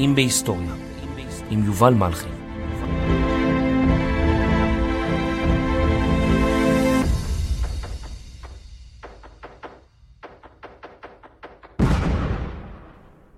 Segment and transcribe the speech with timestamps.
[0.00, 0.74] קטעים בהיסטוריה,
[1.50, 2.28] עם יובל מלכי.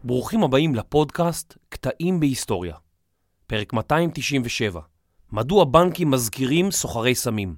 [0.04, 2.74] ברוכים הבאים לפודקאסט קטעים בהיסטוריה.
[3.46, 4.80] פרק 297,
[5.32, 7.54] מדוע בנקים מזכירים סוחרי סמים?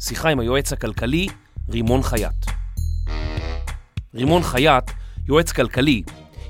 [0.00, 1.26] שיחה עם היועץ הכלכלי
[1.70, 2.46] רימון חייט.
[4.14, 4.84] רימון חייט,
[5.26, 6.02] יועץ כלכלי,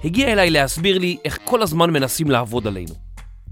[0.05, 2.95] הגיע אליי להסביר לי איך כל הזמן מנסים לעבוד עלינו.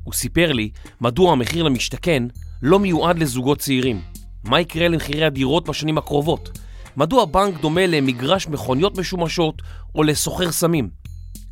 [0.05, 2.23] הוא סיפר לי מדוע המחיר למשתכן
[2.63, 4.01] לא מיועד לזוגות צעירים.
[4.45, 6.59] מה יקרה למחירי הדירות בשנים הקרובות?
[6.97, 9.63] מדוע בנק דומה למגרש מכוניות משומשות
[9.95, 10.91] או לסוחר סמים?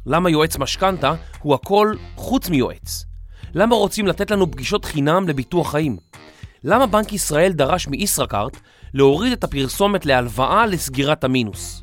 [0.06, 3.04] למה יועץ משכנתה הוא הכל חוץ מיועץ?
[3.54, 5.96] למה רוצים לתת לנו פגישות חינם לביטוח חיים?
[6.64, 8.56] למה בנק ישראל דרש מישראכרט
[8.94, 11.82] להוריד את הפרסומת להלוואה לסגירת המינוס?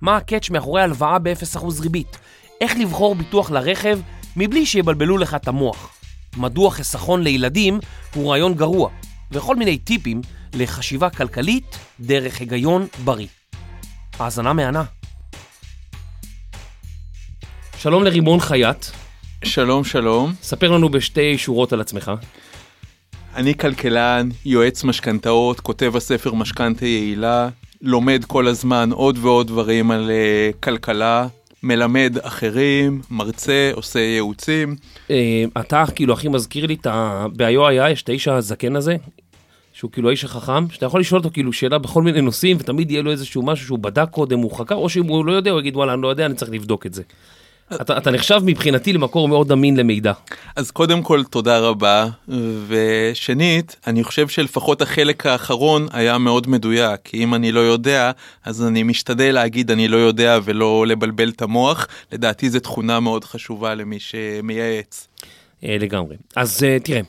[0.00, 2.18] מה הקאץ' מאחורי הלוואה ב-0% ריבית?
[2.60, 3.98] איך לבחור ביטוח לרכב
[4.36, 5.94] מבלי שיבלבלו לך את המוח?
[6.36, 7.80] מדוע חיסכון לילדים
[8.14, 8.90] הוא רעיון גרוע?
[9.32, 10.20] וכל מיני טיפים
[10.54, 13.26] לחשיבה כלכלית דרך היגיון בריא.
[14.18, 14.84] האזנה מהנה.
[17.78, 18.86] שלום לרימון חייט,
[19.44, 22.12] שלום שלום, ספר לנו בשתי שורות על עצמך.
[23.34, 27.48] אני כלכלן, יועץ משכנתאות, כותב הספר משכנתה יעילה,
[27.82, 31.26] לומד כל הזמן עוד ועוד דברים על uh, כלכלה,
[31.64, 34.76] מלמד אחרים, מרצה, עושה ייעוצים.
[35.10, 37.26] אה, אתה כאילו הכי מזכיר לי את ה...
[37.36, 38.96] ב-IOI יש את האיש הזקן הזה,
[39.72, 43.02] שהוא כאילו האיש החכם, שאתה יכול לשאול אותו כאילו שאלה בכל מיני נושאים, ותמיד יהיה
[43.02, 45.76] לו איזשהו משהו שהוא בדק קודם, הוא חקר, או שאם הוא לא יודע, הוא יגיד
[45.76, 47.02] וואלה, אני לא יודע, אני צריך לבדוק את זה.
[47.72, 50.12] אתה, אתה נחשב מבחינתי למקור מאוד אמין למידע.
[50.56, 52.06] אז קודם כל תודה רבה,
[52.66, 58.10] ושנית, אני חושב שלפחות החלק האחרון היה מאוד מדויק, כי אם אני לא יודע,
[58.44, 63.24] אז אני משתדל להגיד אני לא יודע ולא לבלבל את המוח, לדעתי זו תכונה מאוד
[63.24, 65.08] חשובה למי שמייעץ.
[65.64, 66.16] אה, לגמרי.
[66.36, 67.00] אז אה, תראה,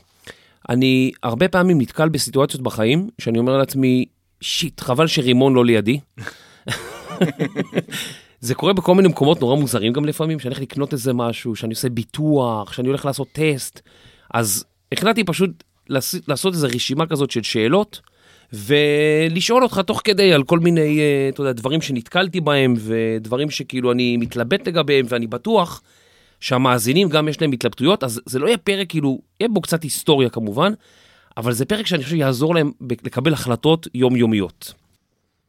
[0.69, 4.05] אני הרבה פעמים נתקל בסיטואציות בחיים, שאני אומר לעצמי,
[4.41, 5.99] שיט, חבל שרימון לא לידי.
[8.45, 11.73] זה קורה בכל מיני מקומות נורא מוזרים גם לפעמים, שאני הולך לקנות איזה משהו, שאני
[11.73, 13.81] עושה ביטוח, שאני הולך לעשות טסט.
[14.33, 15.63] אז החלטתי פשוט
[16.27, 18.01] לעשות איזו רשימה כזאת של שאלות,
[18.53, 23.91] ולשאול אותך תוך כדי על כל מיני, אה, אתה יודע, דברים שנתקלתי בהם, ודברים שכאילו
[23.91, 25.81] אני מתלבט לגביהם, ואני בטוח
[26.39, 30.29] שהמאזינים גם יש להם התלבטויות, אז זה לא יהיה פרק כאילו, יהיה בו קצת היסטוריה
[30.29, 30.73] כמובן,
[31.37, 32.71] אבל זה פרק שאני חושב יעזור להם
[33.03, 34.73] לקבל החלטות יומיומיות.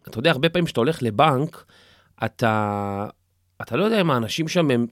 [0.09, 1.65] אתה יודע, הרבה פעמים כשאתה הולך לבנק,
[2.25, 3.07] אתה,
[3.63, 4.87] אתה לא יודע אם האנשים שם הם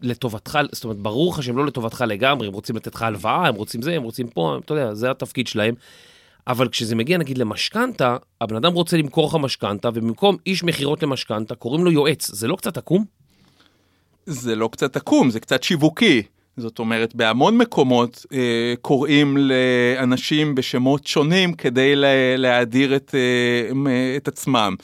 [0.00, 3.54] לטובתך, זאת אומרת, ברור לך שהם לא לטובתך לגמרי, הם רוצים לתת לך הלוואה, הם
[3.54, 5.74] רוצים זה, הם רוצים פה, אתה יודע, זה התפקיד שלהם.
[6.46, 11.54] אבל כשזה מגיע נגיד למשכנתה, הבן אדם רוצה למכור לך משכנתה, ובמקום איש מכירות למשכנתה,
[11.54, 12.30] קוראים לו יועץ.
[12.30, 13.04] זה לא קצת עקום?
[14.26, 16.22] זה לא קצת עקום, זה קצת שיווקי.
[16.56, 21.92] זאת אומרת, בהמון מקומות אה, קוראים לאנשים בשמות שונים כדי
[22.36, 24.74] להאדיר את, אה, את עצמם.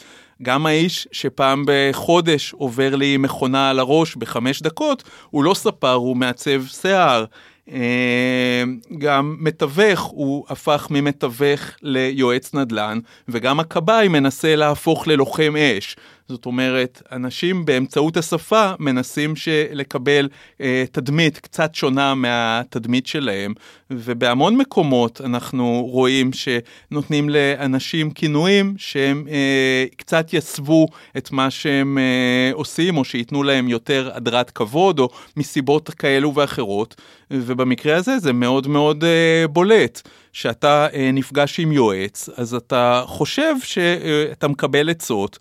[0.43, 6.17] גם האיש שפעם בחודש עובר לי מכונה על הראש בחמש דקות, הוא לא ספר, הוא
[6.17, 7.25] מעצב שיער.
[7.73, 8.63] אה,
[8.99, 15.97] גם מתווך, הוא הפך ממתווך ליועץ נדל"ן, וגם הכבאי מנסה להפוך ללוחם אש.
[16.31, 19.35] זאת אומרת, אנשים באמצעות השפה מנסים
[19.73, 20.29] לקבל
[20.61, 23.55] אה, תדמית קצת שונה מהתדמית שלהם,
[23.91, 30.87] ובהמון מקומות אנחנו רואים שנותנים לאנשים כינויים שהם אה, קצת יסוו
[31.17, 36.95] את מה שהם אה, עושים, או שייתנו להם יותר הדרת כבוד, או מסיבות כאלו ואחרות,
[37.31, 40.03] ובמקרה הזה זה מאוד מאוד אה, בולט.
[40.33, 45.39] שאתה אה, נפגש עם יועץ, אז אתה חושב שאתה מקבל עצות,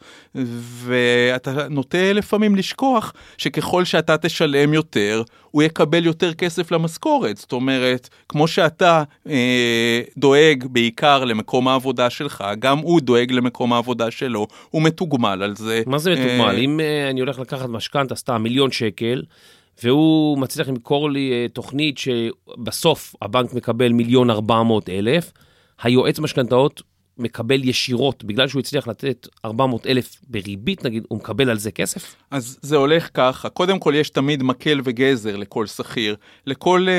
[0.83, 7.37] ואתה נוטה לפעמים לשכוח שככל שאתה תשלם יותר, הוא יקבל יותר כסף למשכורת.
[7.37, 14.11] זאת אומרת, כמו שאתה אה, דואג בעיקר למקום העבודה שלך, גם הוא דואג למקום העבודה
[14.11, 15.81] שלו, הוא מתוגמל על זה.
[15.85, 16.55] מה זה מתוגמל?
[16.55, 16.57] אה...
[16.57, 19.21] אם אה, אני הולך לקחת משכנתה, סתם מיליון שקל,
[19.83, 25.31] והוא מצליח למכור לי uh, תוכנית שבסוף הבנק מקבל מיליון ארבע מאות אלף,
[25.81, 26.81] היועץ משכנתאות
[27.19, 32.15] מקבל ישירות, בגלל שהוא הצליח לתת 400 אלף בריבית נגיד, הוא מקבל על זה כסף?
[32.31, 36.15] אז זה הולך ככה, קודם כל יש תמיד מקל וגזר לכל שכיר.
[36.45, 36.93] לכל אה,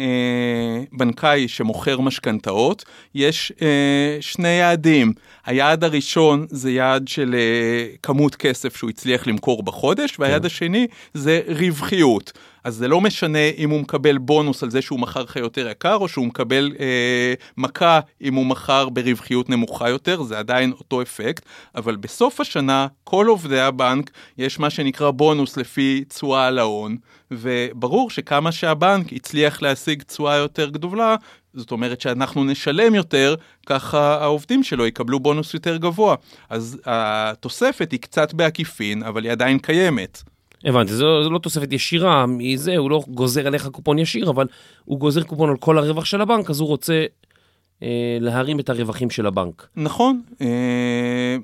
[0.00, 2.84] אה, בנקאי שמוכר משכנתאות,
[3.14, 5.12] יש אה, שני יעדים.
[5.46, 10.46] היעד הראשון זה יעד של אה, כמות כסף שהוא הצליח למכור בחודש, והיעד כן.
[10.46, 12.32] השני זה רווחיות.
[12.64, 15.94] אז זה לא משנה אם הוא מקבל בונוס על זה שהוא מכר לך יותר יקר,
[15.94, 21.44] או שהוא מקבל אה, מכה אם הוא מכר ברווחיות נמוכה יותר, זה עדיין אותו אפקט,
[21.74, 26.96] אבל בסוף השנה, כל עובדי הבנק, יש מה שנקרא בונוס לפי תשואה על ההון,
[27.30, 31.16] וברור שכמה שהבנק הצליח להשיג תשואה יותר גדולה,
[31.54, 33.34] זאת אומרת שאנחנו נשלם יותר,
[33.66, 36.14] ככה העובדים שלו יקבלו בונוס יותר גבוה.
[36.50, 40.22] אז התוספת היא קצת בעקיפין, אבל היא עדיין קיימת.
[40.64, 44.46] הבנתי, זו, זו לא תוספת ישירה מזה, הוא לא גוזר עליך קופון ישיר, אבל
[44.84, 47.04] הוא גוזר קופון על כל הרווח של הבנק, אז הוא רוצה
[48.20, 49.66] להרים את הרווחים של הבנק.
[49.76, 50.46] נכון, אה,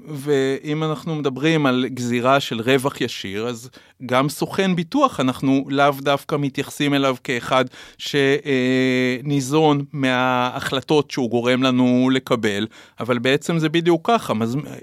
[0.09, 3.71] ואם אנחנו מדברים על גזירה של רווח ישיר, אז
[4.07, 7.65] גם סוכן ביטוח, אנחנו לאו דווקא מתייחסים אליו כאחד
[7.99, 12.67] שניזון מההחלטות שהוא גורם לנו לקבל,
[13.01, 14.33] אבל בעצם זה בדיוק ככה,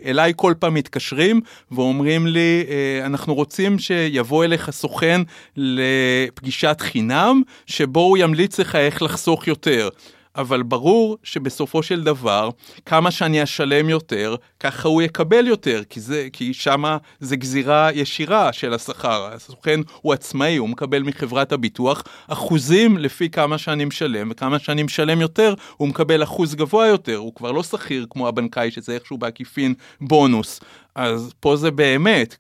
[0.06, 5.22] אליי כל פעם מתקשרים ואומרים לי, אה, אנחנו רוצים שיבוא אליך סוכן
[5.58, 9.90] לפגישת חינם, שבו הוא ימליץ לך איך לחסוך יותר.
[10.36, 12.50] אבל ברור שבסופו של דבר,
[12.86, 18.54] כמה שאני אשלם יותר, ככה הוא יקבל יותר, כי, זה, כי שמה זה גזירה ישירה
[18.54, 19.30] של השכר.
[19.34, 25.22] הסוכן הוא עצמאי, הוא מקבל מחברת הביטוח אחוזים לפי כמה שאני משלם, וכמה שאני משלם
[25.22, 29.74] יותר, הוא מקבל אחוז גבוה יותר, הוא כבר לא שכיר כמו הבנקאי, שזה איכשהו בעקיפין
[30.02, 30.60] בונוס.
[30.96, 32.38] אז פה זה באמת,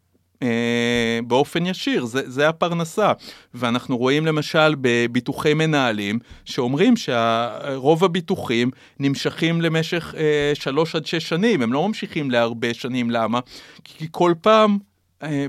[1.28, 3.12] באופן ישיר, זה, זה הפרנסה.
[3.54, 11.62] ואנחנו רואים למשל בביטוחי מנהלים, שאומרים שרוב הביטוחים נמשכים למשך אה, שלוש עד שש שנים,
[11.62, 13.40] הם לא ממשיכים להרבה שנים, למה?
[13.84, 14.91] כי כל פעם אה,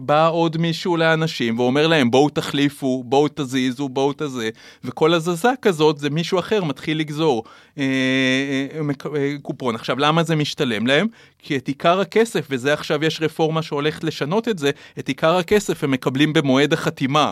[0.03, 4.51] בא עוד מישהו לאנשים ואומר להם בואו תחליפו, בואו תזיזו, בואו תזה,
[4.85, 7.45] וכל הזזה כזאת זה מישהו אחר מתחיל לגזור
[7.79, 7.85] אה,
[8.75, 8.81] אה,
[9.17, 9.75] אה, קופון.
[9.75, 11.07] עכשיו למה זה משתלם להם?
[11.39, 15.85] כי את עיקר הכסף, וזה עכשיו יש רפורמה שהולכת לשנות את זה, את עיקר הכסף
[15.85, 17.31] הם מקבלים במועד החתימה.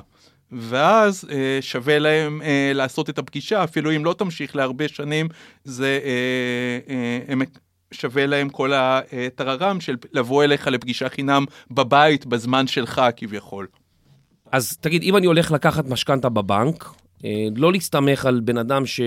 [0.53, 5.29] ואז אה, שווה להם אה, לעשות את הפגישה, אפילו אם לא תמשיך להרבה שנים,
[5.65, 7.43] זה, אה, אה, הם
[7.95, 13.67] שווה להם כל הטררם של לבוא אליך לפגישה חינם בבית בזמן שלך כביכול.
[14.53, 16.85] אז תגיד, אם אני הולך לקחת משכנתה בבנק,
[17.25, 19.01] אה, לא להסתמך על בן אדם ש...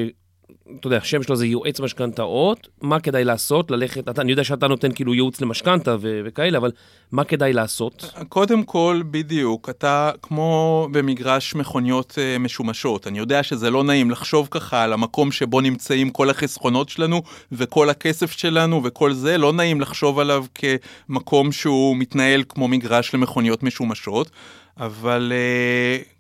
[0.80, 3.72] אתה יודע, השם שלו זה יועץ משכנתאות, מה כדאי לעשות?
[3.72, 6.72] ללכת, אתה, אני יודע שאתה נותן כאילו ייעוץ למשכנתה ו- וכאלה, אבל
[7.12, 8.14] מה כדאי לעשות?
[8.30, 13.08] קודם כל, בדיוק, אתה כמו במגרש מכוניות uh, משומשות.
[13.08, 17.22] אני יודע שזה לא נעים לחשוב ככה על המקום שבו נמצאים כל החסכונות שלנו
[17.52, 23.64] וכל הכסף שלנו וכל זה, לא נעים לחשוב עליו כמקום שהוא מתנהל כמו מגרש למכוניות
[23.64, 24.32] משומשות.
[24.80, 26.13] אבל uh,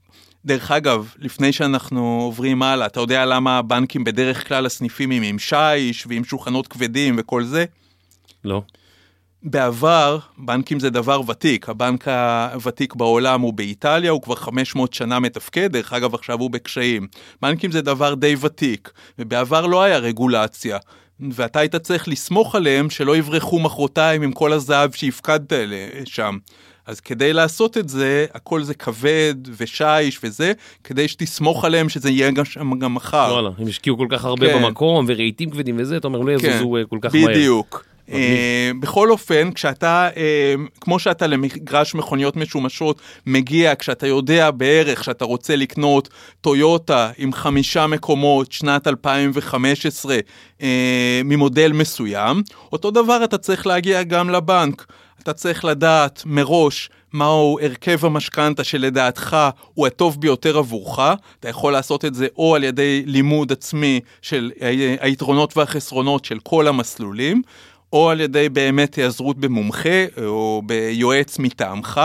[0.45, 5.40] דרך אגב, לפני שאנחנו עוברים הלאה, אתה יודע למה הבנקים בדרך כלל הסניפים הם עם
[5.40, 7.66] שיש ועם שולחנות כבדים וכל זה?
[8.44, 8.62] לא.
[9.44, 12.07] בעבר, בנקים זה דבר ותיק, הבנק
[12.54, 17.07] הוותיק בעולם הוא באיטליה, הוא כבר 500 שנה מתפקד, דרך אגב עכשיו הוא בקשיים.
[17.42, 20.78] בנקים זה דבר די ותיק, ובעבר לא היה רגולציה.
[21.31, 25.51] ואתה היית צריך לסמוך עליהם שלא יברחו מחרתיים עם כל הזהב שהפקדת
[26.06, 26.38] שם.
[26.88, 30.53] אז כדי לעשות את זה, הכל זה כבד ושיש וזה,
[30.83, 32.44] כדי שתסמוך עליהם שזה יהיה גם,
[32.80, 33.30] גם מחר.
[33.31, 34.63] וואלה, הם השקיעו כל כך הרבה כן.
[34.63, 36.50] במקום, ורהיטים כבדים וזה, אתה אומר, לא כן.
[36.50, 36.83] יזוזו כן.
[36.89, 37.25] כל כך בדיוק.
[37.25, 37.38] מהר.
[37.38, 37.94] בדיוק.
[38.07, 38.13] Uh,
[38.80, 45.56] בכל אופן, כשאתה, uh, כמו שאתה למגרש מכוניות משומשות מגיע, כשאתה יודע בערך שאתה רוצה
[45.56, 46.09] לקנות
[46.41, 50.18] טויוטה עם חמישה מקומות שנת 2015
[50.59, 50.63] uh,
[51.25, 54.85] ממודל מסוים, אותו דבר אתה צריך להגיע גם לבנק.
[55.23, 59.37] אתה צריך לדעת מראש מהו הרכב המשכנתה שלדעתך
[59.73, 60.99] הוא הטוב ביותר עבורך.
[61.39, 64.51] אתה יכול לעשות את זה או על ידי לימוד עצמי של
[64.99, 67.42] היתרונות והחסרונות של כל המסלולים,
[67.94, 72.01] או על ידי באמת היעזרות במומחה או ביועץ מטעמך.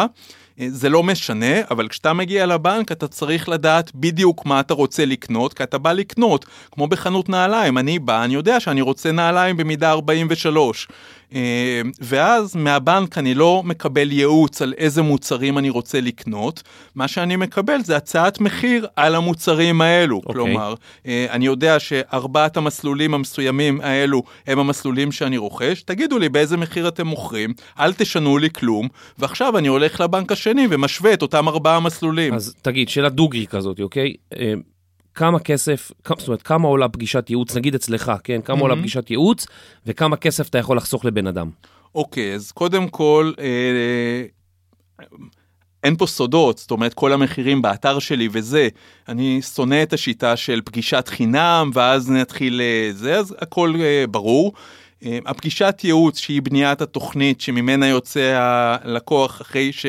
[0.68, 5.54] זה לא משנה, אבל כשאתה מגיע לבנק אתה צריך לדעת בדיוק מה אתה רוצה לקנות,
[5.54, 9.90] כי אתה בא לקנות, כמו בחנות נעליים, אני בא, אני יודע שאני רוצה נעליים במידה
[9.90, 10.88] 43.
[11.35, 16.62] אה, ואז מהבנק אני לא מקבל ייעוץ על איזה מוצרים אני רוצה לקנות,
[16.94, 20.16] מה שאני מקבל זה הצעת מחיר על המוצרים האלו.
[20.16, 20.18] Okay.
[20.18, 20.35] אוקיי.
[20.35, 20.75] כלומר,
[21.06, 26.88] אה, אני יודע שארבעת המסלולים המסוימים האלו הם המסלולים שאני רוכש, תגידו לי באיזה מחיר
[26.88, 31.80] אתם מוכרים, אל תשנו לי כלום, ועכשיו אני הולך לבנק השני ומשווה את אותם ארבעה
[31.80, 32.35] מסלולים.
[32.35, 34.14] אז תגיד, שאלה דוגרי כזאת, אוקיי?
[35.15, 38.41] כמה כסף, זאת אומרת, כמה עולה פגישת ייעוץ, נגיד אצלך, כן?
[38.45, 38.61] כמה mm-hmm.
[38.61, 39.47] עולה פגישת ייעוץ,
[39.87, 41.50] וכמה כסף אתה יכול לחסוך לבן אדם.
[41.95, 44.25] אוקיי, אז קודם כל, אה,
[45.85, 48.69] אין פה סודות, זאת אומרת, כל המחירים באתר שלי וזה,
[49.09, 54.53] אני שונא את השיטה של פגישת חינם, ואז נתחיל אה, זה, אז הכל אה, ברור.
[55.05, 59.87] אה, הפגישת ייעוץ שהיא בניית התוכנית שממנה יוצא הלקוח אחרי ש...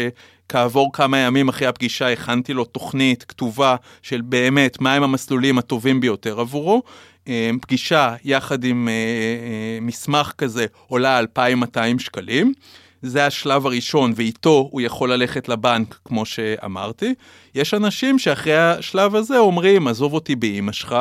[0.50, 6.40] כעבור כמה ימים אחרי הפגישה הכנתי לו תוכנית כתובה של באמת מהם המסלולים הטובים ביותר
[6.40, 6.84] עבורו.
[7.28, 12.54] אה, פגישה יחד עם אה, אה, מסמך כזה עולה 2,200 שקלים.
[13.02, 17.14] זה השלב הראשון, ואיתו הוא יכול ללכת לבנק, כמו שאמרתי.
[17.56, 20.96] יש אנשים שאחרי השלב הזה אומרים, עזוב אותי באימא שלך,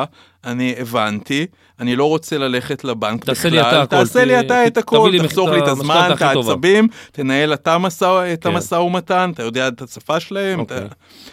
[0.45, 1.45] אני הבנתי,
[1.79, 4.77] אני לא רוצה ללכת לבנק תעשה בכלל, לי אתה הכל, תעשה לי ת- אתה את
[4.77, 8.49] הכל, לי תחסוך לי את הזמן, את הכי טובה." העצבים, תנהל אתה משא- את כן.
[8.49, 10.59] המשא ומתן, אתה יודע את השפה שלהם.
[10.59, 10.77] אוקיי.
[10.77, 10.85] אתה-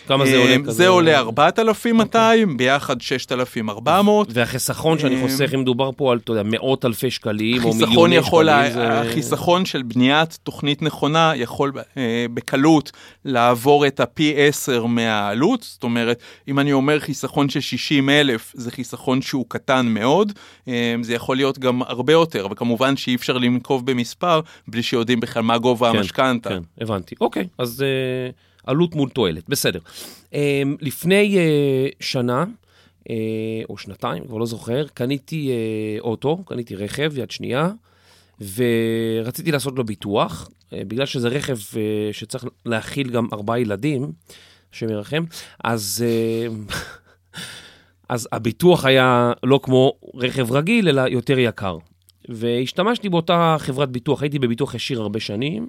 [0.09, 0.73] כמה זה אה, עולה?
[0.73, 4.29] זה עולה 4,200, ביחד 6,400.
[4.33, 8.47] והחיסכון שאני אה, חוסך, אם מדובר פה על, יודע, מאות אלפי שקלים, או מיליוני יכול,
[8.47, 9.01] שקלים, זה...
[9.01, 12.93] החיסכון של בניית תוכנית נכונה יכול אה, בקלות
[13.25, 18.71] לעבור את הפי 10 מהעלות, זאת אומרת, אם אני אומר חיסכון של 60 אלף, זה
[18.71, 20.33] חיסכון שהוא קטן מאוד,
[20.69, 25.43] אה, זה יכול להיות גם הרבה יותר, וכמובן שאי אפשר לנקוב במספר בלי שיודעים בכלל
[25.43, 26.49] מה גובה כן, המשכנתה.
[26.51, 27.15] כן, הבנתי.
[27.21, 28.31] אוקיי, אז אה,
[28.67, 29.79] עלות מול תועלת, בסדר.
[30.35, 32.45] אה, לפני אה, שנה,
[33.11, 33.15] אה,
[33.69, 37.71] או שנתיים, כבר לא זוכר, קניתי אה, אוטו, קניתי רכב יד שנייה,
[38.41, 44.13] ורציתי לעשות לו ביטוח, אה, בגלל שזה רכב אה, שצריך להכיל גם ארבעה ילדים,
[44.73, 45.25] השם ירחם,
[45.65, 46.05] אז...
[46.07, 46.47] אה,
[48.09, 51.79] אז הביטוח היה לא כמו רכב רגיל, אלא יותר יקר.
[52.29, 55.69] והשתמשתי באותה חברת ביטוח, הייתי בביטוח ישיר הרבה שנים,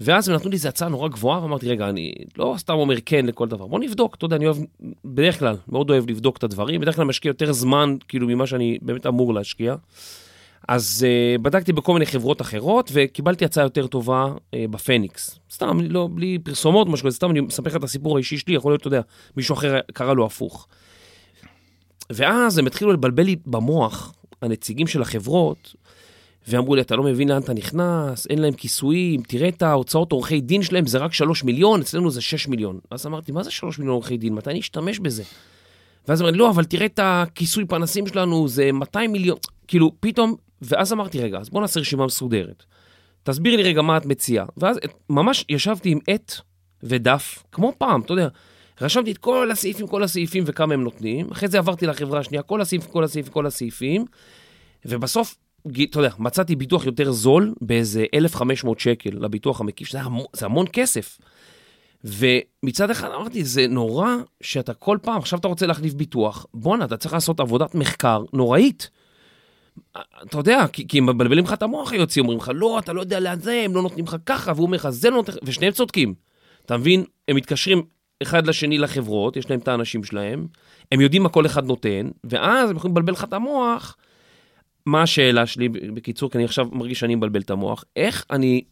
[0.00, 3.26] ואז הם נתנו לי איזו הצעה נורא גבוהה, ואמרתי, רגע, אני לא סתם אומר כן
[3.26, 4.56] לכל דבר, בוא נבדוק, אתה יודע, אני אוהב,
[5.04, 8.78] בדרך כלל, מאוד אוהב לבדוק את הדברים, בדרך כלל משקיע יותר זמן, כאילו, ממה שאני
[8.82, 9.74] באמת אמור להשקיע.
[10.68, 15.38] אז uh, בדקתי בכל מיני חברות אחרות, וקיבלתי הצעה יותר טובה uh, בפניקס.
[15.52, 18.72] סתם, לא, בלי פרסומות, משהו כזה, סתם אני מספר לך את הסיפור האישי שלי, יכול
[18.72, 19.00] להיות, אתה יודע,
[19.36, 20.66] מישהו אחר קרא לו הפוך.
[22.10, 25.74] ואז הם התחילו לבלבל לי במוח, הנציגים של החברות,
[26.48, 30.40] ואמרו לי, אתה לא מבין לאן אתה נכנס, אין להם כיסויים, תראה את ההוצאות עורכי
[30.40, 32.78] דין שלהם, זה רק 3 מיליון, אצלנו זה 6 מיליון.
[32.90, 34.34] אז אמרתי, מה זה 3 מיליון עורכי דין?
[34.34, 35.22] מתי אני אשתמש בזה?
[36.08, 39.38] ואז אמרתי, לא, אבל תראה את הכיסוי פנסים שלנו, זה 200 מיליון.
[39.68, 42.64] כאילו, פתאום, ואז אמרתי, רגע, אז בוא נעשה רשימה מסודרת.
[43.22, 44.46] תסבירי לי רגע מה את מציעה.
[44.56, 44.78] ואז
[45.10, 46.32] ממש ישבתי עם עט
[46.82, 48.28] ודף, כמו פעם, אתה יודע.
[48.80, 52.60] רשמתי את כל הסעיפים, כל הסעיפים וכמה הם נותנים, אחרי זה עברתי לחברה השנייה, כל
[52.60, 54.04] הסעיפים, כל הסעיפים, כל הסעיפים,
[54.84, 55.36] ובסוף,
[55.82, 61.18] אתה יודע, מצאתי ביטוח יותר זול באיזה 1,500 שקל לביטוח המקיף, שזה המון, המון כסף.
[62.04, 66.96] ומצד אחד אמרתי, זה נורא שאתה כל פעם, עכשיו אתה רוצה להחליף ביטוח, בואנה, אתה
[66.96, 68.90] צריך לעשות עבודת מחקר נוראית.
[70.22, 73.00] אתה יודע, כי, כי הם מבלבלים לך את המוח היוצאים, אומרים לך, לא, אתה לא
[73.00, 75.38] יודע לאן זה, הם לא נותנים לך ככה, והוא אומר לך, זה לא נותן לך,
[75.42, 76.14] ושניהם צודקים.
[76.66, 77.04] אתה מבין?
[77.28, 77.82] הם מתקשרים
[78.22, 80.46] אחד לשני לחברות, יש להם את האנשים שלהם,
[80.92, 83.96] הם יודעים מה כל אחד נותן, ואז הם יכולים לבלבל לך את המוח.
[84.86, 88.62] מה השאלה שלי, בקיצור, כי אני עכשיו מרגיש שאני מבלבל את המוח, איך אני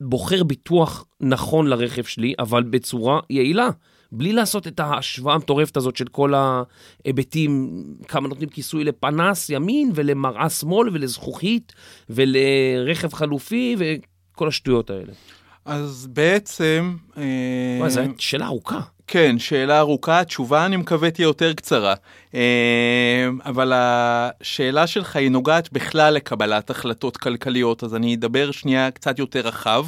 [0.00, 3.68] בוחר ביטוח נכון לרכב שלי, אבל בצורה יעילה,
[4.12, 10.50] בלי לעשות את ההשוואה המטורפת הזאת של כל ההיבטים, כמה נותנים כיסוי לפנס ימין ולמראה
[10.50, 11.72] שמאל ולזכוכית
[12.10, 15.12] ולרכב חלופי וכל השטויות האלה.
[15.64, 16.96] אז בעצם...
[17.18, 17.22] אה,
[17.78, 18.80] וואי, זו הייתה שאלה ארוכה.
[19.06, 21.94] כן, שאלה ארוכה, התשובה אני מקווה תהיה יותר קצרה.
[22.34, 29.18] אה, אבל השאלה שלך היא נוגעת בכלל לקבלת החלטות כלכליות, אז אני אדבר שנייה קצת
[29.18, 29.84] יותר רחב.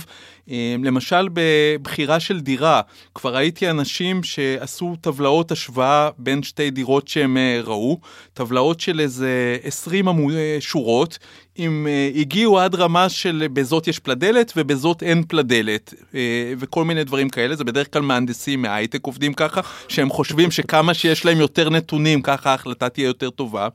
[0.51, 2.81] אה, למשל, בבחירה של דירה,
[3.15, 7.99] כבר ראיתי אנשים שעשו טבלאות השוואה בין שתי דירות שהם אה, ראו,
[8.35, 11.19] טבלאות של איזה 20 עמוד, אה, שורות,
[11.59, 15.95] אם uh, הגיעו עד רמה של בזאת יש פלדלת ובזאת אין פלדלת
[16.59, 21.25] וכל מיני דברים כאלה, זה בדרך כלל מהנדסים מההייטק עובדים ככה, שהם חושבים שכמה שיש
[21.25, 23.69] להם יותר נתונים ככה ההחלטה תהיה יותר טובה.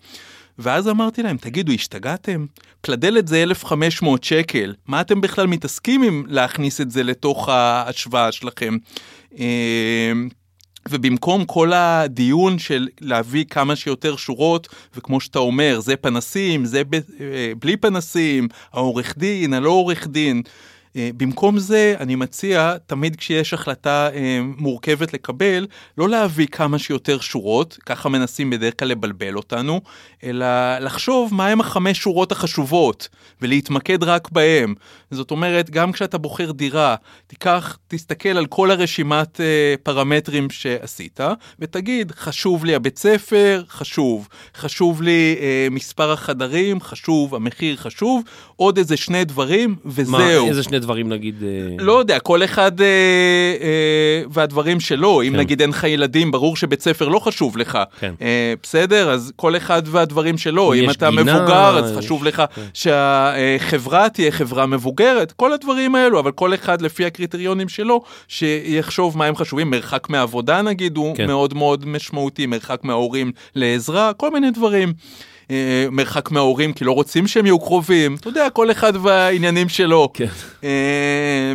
[0.60, 2.46] ואז אמרתי להם, תגידו, השתגעתם?
[2.82, 8.78] פלדלת זה 1,500 שקל, מה אתם בכלל מתעסקים עם להכניס את זה לתוך ההשוואה שלכם?
[9.32, 9.38] Uh,
[10.90, 17.00] ובמקום כל הדיון של להביא כמה שיותר שורות, וכמו שאתה אומר, זה פנסים, זה ב,
[17.60, 20.42] בלי פנסים, העורך דין, הלא עורך דין,
[20.96, 24.10] במקום זה אני מציע תמיד כשיש החלטה
[24.58, 29.82] מורכבת לקבל, לא להביא כמה שיותר שורות, ככה מנסים בדרך כלל לבלבל אותנו,
[30.24, 30.46] אלא
[30.80, 33.10] לחשוב מהם החמש שורות החשובות
[33.42, 34.74] ולהתמקד רק בהם.
[35.12, 36.96] זאת אומרת, גם כשאתה בוחר דירה,
[37.28, 39.42] תיקח, תסתכל על כל הרשימת
[39.84, 41.20] פרמטרים שעשית,
[41.60, 45.36] ותגיד, חשוב לי הבית ספר, חשוב, חשוב לי
[45.72, 48.24] מספר החדרים, חשוב, המחיר חשוב,
[48.56, 50.12] עוד איזה שני דברים, וזהו.
[50.12, 51.10] מה, איזה שני דברים?
[51.10, 51.36] נגיד...
[51.44, 52.86] אה, לא יודע, כל אחד אה,
[53.62, 55.22] אה, והדברים שלו.
[55.22, 55.40] אם כן.
[55.40, 57.78] נגיד אין לך ילדים, ברור שבית ספר לא חשוב לך.
[58.00, 58.14] כן.
[58.22, 59.10] אה, בסדר?
[59.12, 60.74] אז כל אחד והדברים שלו.
[60.74, 62.62] אם אם אתה גינה, מבוגר, אז יש- חשוב לך כן.
[62.74, 65.32] שהחברה תהיה חברה מבוגרת.
[65.32, 69.70] כל הדברים האלו, אבל כל אחד לפי הקריטריונים שלו, שיחשוב מה הם חשובים.
[69.70, 71.28] מרחק מהעבודה נגיד הוא כן.
[71.28, 74.94] מאוד מאוד משמעותי, מרחק מההורים לעזרה, כל מיני דברים.
[75.52, 80.10] אה, מרחק מההורים כי לא רוצים שהם יהיו קרובים, אתה יודע, כל אחד והעניינים שלו.
[80.14, 80.28] כן.
[80.64, 81.54] אה,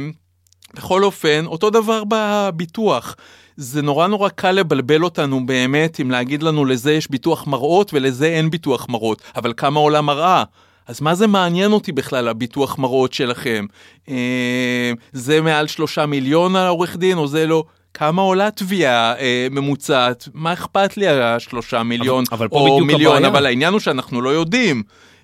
[0.74, 3.16] בכל אופן, אותו דבר בביטוח.
[3.56, 8.26] זה נורא נורא קל לבלבל אותנו באמת אם להגיד לנו לזה יש ביטוח מראות ולזה
[8.26, 10.44] אין ביטוח מראות, אבל כמה עולה מראה?
[10.86, 13.66] אז מה זה מעניין אותי בכלל הביטוח מראות שלכם?
[14.08, 17.64] אה, זה מעל שלושה מיליון העורך דין או זה לא?
[17.94, 20.28] כמה עולה תביעה אה, ממוצעת?
[20.34, 23.16] מה אכפת לי השלושה מיליון אבל פה או מיליון?
[23.16, 23.28] הבעיה.
[23.28, 24.82] אבל העניין הוא שאנחנו לא יודעים.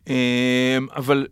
[0.08, 1.26] אה, אבל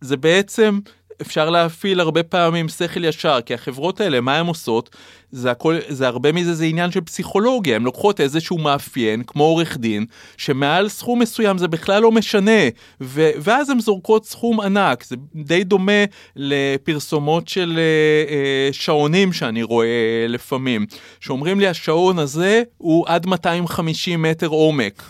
[0.00, 0.78] זה בעצם,
[1.20, 4.96] אפשר להפעיל הרבה פעמים שכל ישר, כי החברות האלה, מה הן עושות?
[5.32, 9.76] זה הכל, זה הרבה מזה זה עניין של פסיכולוגיה, הן לוקחות איזשהו מאפיין, כמו עורך
[9.76, 12.60] דין, שמעל סכום מסוים זה בכלל לא משנה,
[13.00, 16.04] ו, ואז הן זורקות סכום ענק, זה די דומה
[16.36, 20.86] לפרסומות של אה, אה, שעונים שאני רואה לפעמים,
[21.20, 25.02] שאומרים לי השעון הזה הוא עד 250 מטר עומק.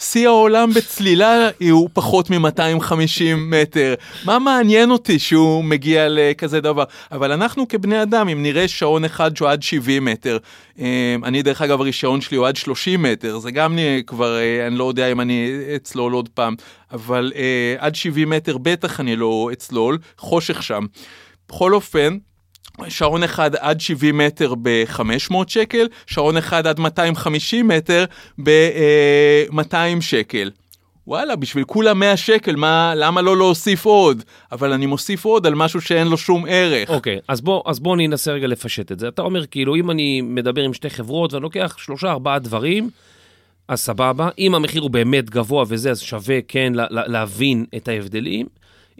[0.00, 3.94] שיא העולם בצלילה הוא פחות מ-250 מטר.
[4.24, 6.84] מה מעניין אותי שהוא מגיע לכזה דבר?
[7.12, 10.38] אבל אנחנו כבני אדם, אם נראה שעון אחד שהוא עד 70 מטר,
[10.80, 14.76] אה, אני דרך אגב הרישיון שלי הוא עד 30 מטר, זה גם כבר, אה, אני
[14.76, 16.54] לא יודע אם אני אצלול עוד פעם,
[16.92, 20.84] אבל אה, עד 70 מטר בטח אני לא אצלול, חושך שם.
[21.48, 22.16] בכל אופן,
[22.88, 28.04] שעון אחד עד 70 מטר ב-500 שקל, שעון אחד עד 250 מטר
[28.42, 30.50] ב-200 שקל.
[31.06, 34.22] וואלה, בשביל כולה 100 שקל, מה, למה לא להוסיף עוד?
[34.52, 36.90] אבל אני מוסיף עוד על משהו שאין לו שום ערך.
[36.90, 39.08] אוקיי, אז אז בוא ננסה רגע לפשט את זה.
[39.08, 42.90] אתה אומר, כאילו, אם אני מדבר עם שתי חברות ואני לוקח שלושה, ארבעה דברים,
[43.68, 44.28] אז סבבה.
[44.38, 48.46] אם המחיר הוא באמת גבוה וזה, אז שווה כן לה, להבין את ההבדלים.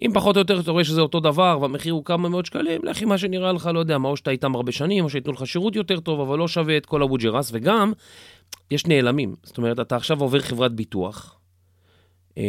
[0.03, 3.03] אם פחות או יותר אתה רואה שזה אותו דבר והמחיר הוא כמה מאות שקלים, לך
[3.03, 5.47] עם מה שנראה לך, לא יודע, מה, או שאתה איתם הרבה שנים, או שייתנו לך
[5.47, 7.93] שירות יותר טוב, אבל לא שווה את כל הווג'רס, וגם,
[8.71, 9.35] יש נעלמים.
[9.43, 11.41] זאת אומרת, אתה עכשיו עובר חברת ביטוח,
[12.39, 12.43] אה,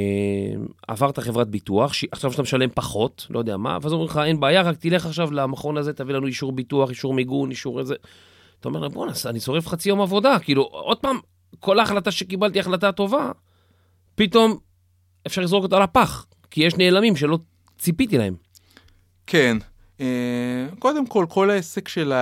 [0.87, 2.05] עברת חברת ביטוח, ש...
[2.11, 5.31] עכשיו שאתה משלם פחות, לא יודע מה, ואז אומרים לך, אין בעיה, רק תלך עכשיו
[5.31, 7.95] למכון הזה, תביא לנו אישור ביטוח, אישור מיגון, אישור איזה...
[8.59, 11.17] אתה אומר, בואנה, אני שורף חצי יום עבודה, כאילו, עוד פעם,
[11.59, 13.31] כל ההחלטה שקיבלתי החלטה טובה,
[14.15, 14.57] פתאום
[15.27, 17.39] אפשר לזרוק אותה לפח, כי יש נעלמים שלא
[17.77, 18.35] ציפיתי להם.
[19.27, 19.57] כן.
[20.01, 20.07] אה,
[20.79, 22.13] קודם כל, כל העסק של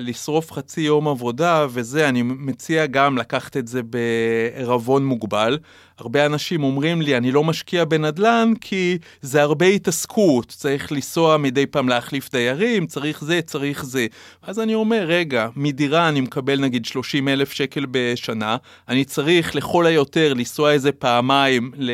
[0.00, 5.58] לשרוף חצי יום עבודה וזה, אני מציע גם לקחת את זה בערבון מוגבל.
[5.98, 11.66] הרבה אנשים אומרים לי, אני לא משקיע בנדל"ן כי זה הרבה התעסקות, צריך לנסוע מדי
[11.66, 14.06] פעם להחליף דיירים, צריך זה, צריך זה.
[14.42, 18.56] אז אני אומר, רגע, מדירה אני מקבל נגיד 30 אלף שקל בשנה,
[18.88, 21.90] אני צריך לכל היותר לנסוע איזה פעמיים ל-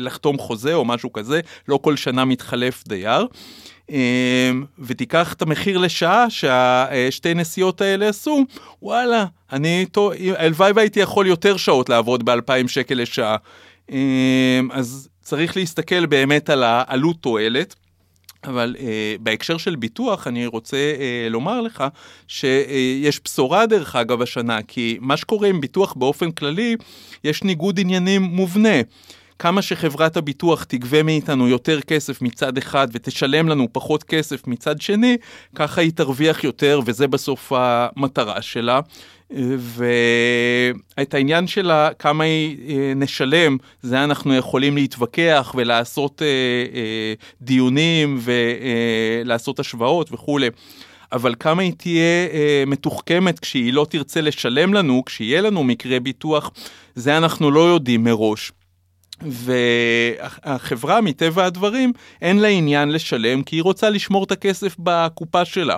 [0.00, 3.26] לחתום חוזה או משהו כזה, לא כל שנה מתחלף דייר.
[3.92, 8.44] אמ, ותיקח את המחיר לשעה שהשתי נסיעות האלה עשו,
[8.82, 13.36] וואלה, אני, טוב, הלוואי והייתי יכול יותר שעות לעבוד ב-2,000 שקל לשעה.
[13.90, 17.74] אמ, אז צריך להסתכל באמת על העלות תועלת.
[18.44, 21.84] אבל אה, בהקשר של ביטוח אני רוצה אה, לומר לך
[22.28, 26.76] שיש בשורה דרך אגב השנה, כי מה שקורה עם ביטוח באופן כללי,
[27.24, 28.80] יש ניגוד עניינים מובנה.
[29.42, 35.16] כמה שחברת הביטוח תגבה מאיתנו יותר כסף מצד אחד ותשלם לנו פחות כסף מצד שני,
[35.54, 38.80] ככה היא תרוויח יותר וזה בסוף המטרה שלה.
[39.58, 46.26] ואת העניין שלה, כמה היא אה, נשלם, זה אנחנו יכולים להתווכח ולעשות אה,
[46.74, 50.48] אה, דיונים ולעשות השוואות וכולי.
[51.12, 56.50] אבל כמה היא תהיה אה, מתוחכמת כשהיא לא תרצה לשלם לנו, כשיהיה לנו מקרה ביטוח,
[56.94, 58.52] זה אנחנו לא יודעים מראש.
[59.26, 65.76] והחברה מטבע הדברים אין לה עניין לשלם כי היא רוצה לשמור את הכסף בקופה שלה.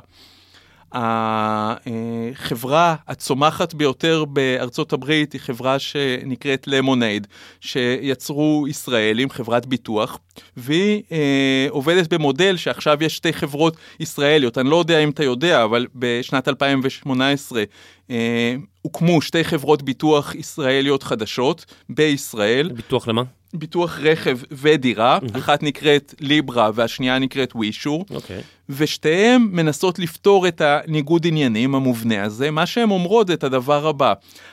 [0.94, 7.26] החברה הצומחת ביותר בארצות הברית היא חברה שנקראת למונייד,
[7.60, 10.18] שיצרו ישראלים, חברת ביטוח,
[10.56, 15.64] והיא אה, עובדת במודל שעכשיו יש שתי חברות ישראליות, אני לא יודע אם אתה יודע,
[15.64, 17.62] אבל בשנת 2018
[18.10, 22.72] אה, הוקמו שתי חברות ביטוח ישראליות חדשות בישראל.
[22.72, 23.22] ביטוח למה?
[23.54, 28.40] ביטוח רכב ודירה, אחת נקראת ליברה והשנייה נקראת ווישור, אוקיי.
[28.68, 32.50] ושתיהן מנסות לפתור את הניגוד עניינים המובנה הזה.
[32.50, 34.12] מה שהן אומרות זה את הדבר הבא,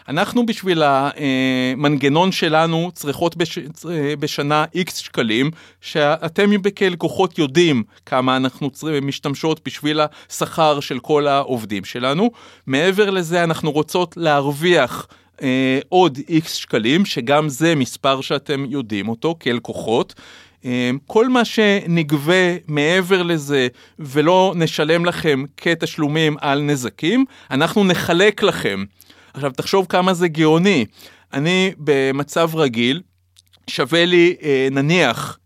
[0.09, 3.59] אנחנו בשביל המנגנון שלנו צריכות בש...
[4.19, 8.69] בשנה איקס שקלים, שאתם כלקוחות יודעים כמה אנחנו
[9.01, 12.31] משתמשות בשביל השכר של כל העובדים שלנו.
[12.67, 15.07] מעבר לזה אנחנו רוצות להרוויח
[15.41, 20.13] אה, עוד איקס שקלים, שגם זה מספר שאתם יודעים אותו כלקוחות.
[20.65, 23.67] אה, כל מה שנגבה מעבר לזה
[23.99, 28.83] ולא נשלם לכם כתשלומים על נזקים, אנחנו נחלק לכם.
[29.33, 30.85] עכשיו תחשוב כמה זה גאוני.
[31.33, 33.01] אני במצב רגיל,
[33.67, 35.37] שווה לי אה, נניח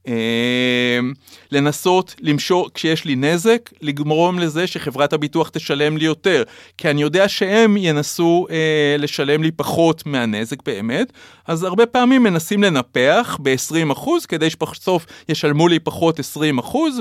[1.51, 6.43] לנסות למשוך, כשיש לי נזק, לגמרום לזה שחברת הביטוח תשלם לי יותר,
[6.77, 11.13] כי אני יודע שהם ינסו אה, לשלם לי פחות מהנזק באמת,
[11.47, 16.23] אז הרבה פעמים מנסים לנפח ב-20% כדי שבסוף ישלמו לי פחות 20%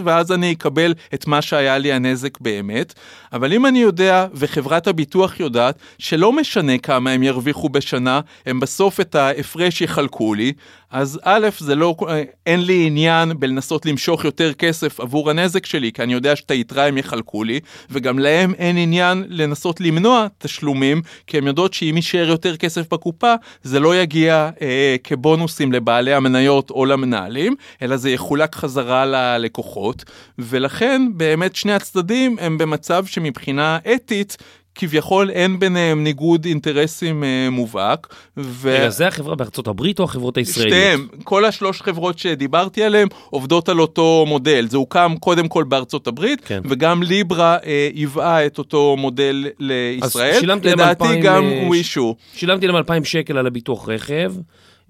[0.04, 2.94] ואז אני אקבל את מה שהיה לי הנזק באמת.
[3.32, 9.00] אבל אם אני יודע וחברת הביטוח יודעת שלא משנה כמה הם ירוויחו בשנה, הם בסוף
[9.00, 10.52] את ההפרש יחלקו לי,
[10.90, 15.92] אז א', זה לא, אה, אין לי עניין בלנסות למשוך יותר כסף עבור הנזק שלי,
[15.92, 21.02] כי אני יודע שאת היתרה הם יחלקו לי, וגם להם אין עניין לנסות למנוע תשלומים,
[21.26, 26.70] כי הם יודעות שאם יישאר יותר כסף בקופה, זה לא יגיע אה, כבונוסים לבעלי המניות
[26.70, 30.04] או למנהלים, אלא זה יחולק חזרה ללקוחות,
[30.38, 34.36] ולכן באמת שני הצדדים הם במצב שמבחינה אתית,
[34.74, 38.14] כביכול אין ביניהם ניגוד אינטרסים אה, מובהק.
[38.36, 38.74] ו...
[38.74, 40.76] רגע, זה החברה בארצות הברית או החברות הישראליות?
[40.76, 44.66] שתיהם, כל השלוש חברות שדיברתי עליהן עובדות על אותו מודל.
[44.68, 46.60] זה הוקם קודם כל בארצות הברית, כן.
[46.64, 50.30] וגם ליברה אה, היווה את אותו מודל לישראל.
[50.30, 52.16] אז שילמתי להם לדעתי 2,000, גם אה, ווישו.
[52.34, 54.32] שילמתי להם 2,000 שקל על הביטוח רכב.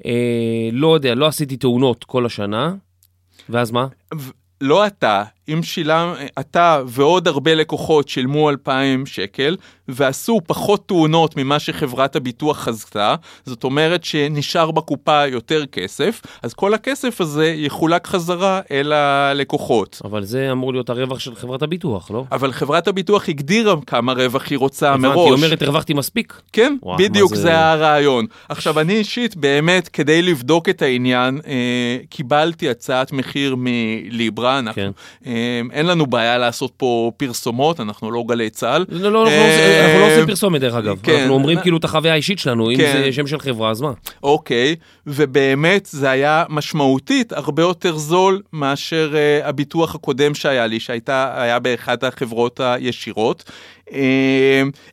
[0.07, 2.75] אה, לא יודע, לא עשיתי תאונות כל השנה.
[3.49, 3.87] ואז מה?
[4.15, 9.57] ו- לא אתה, אם שילם, אתה ועוד הרבה לקוחות שילמו 2,000 שקל
[9.89, 16.75] ועשו פחות תאונות ממה שחברת הביטוח חזתה, זאת אומרת שנשאר בקופה יותר כסף, אז כל
[16.75, 20.01] הכסף הזה יחולק חזרה אל הלקוחות.
[20.05, 22.25] אבל זה אמור להיות הרווח של חברת הביטוח, לא?
[22.33, 25.27] אבל חברת הביטוח הגדירה כמה רווח היא רוצה הבנתי, מראש.
[25.27, 26.41] היא אומרת, הרווחתי מספיק.
[26.53, 28.27] כן, וואו, בדיוק זה- זה הרעיון.
[28.49, 31.53] עכשיו, אני אישית, באמת, כדי לבדוק את העניין, אה,
[32.11, 34.59] קיבלתי הצעת מחיר מליברה.
[34.59, 34.91] אנחנו, כן.
[35.35, 38.85] אה, אין לנו בעיה לעשות פה פרסומות, אנחנו לא גלי צה"ל.
[38.89, 40.99] לא, לא, אנחנו, אה, לא עושים, אנחנו לא פרסומת דרך אגב.
[41.03, 41.13] כן.
[41.13, 42.93] אנחנו אומרים כאילו את החוויה האישית שלנו, אם כן.
[42.93, 43.93] זה שם של חברה, אז מה?
[44.23, 51.59] אוקיי, ובאמת זה היה משמעותית הרבה יותר זול מאשר uh, הביטוח הקודם שהיה לי, שהיה
[51.59, 53.51] באחת החברות הישירות.
[53.89, 53.93] Uh,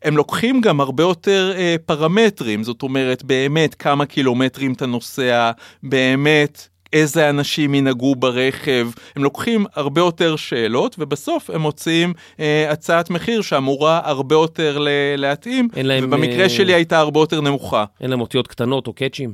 [0.03, 5.51] הם לוקחים גם הרבה יותר uh, פרמטרים, זאת אומרת באמת כמה קילומטרים אתה נוסע,
[5.83, 13.09] באמת איזה אנשים ינהגו ברכב, הם לוקחים הרבה יותר שאלות ובסוף הם מוציאים אה, הצעת
[13.09, 17.85] מחיר שאמורה הרבה יותר ל- להתאים, להם, ובמקרה אה, שלי הייתה הרבה יותר נמוכה.
[18.01, 19.33] אין להם אותיות קטנות או קאצ'ים?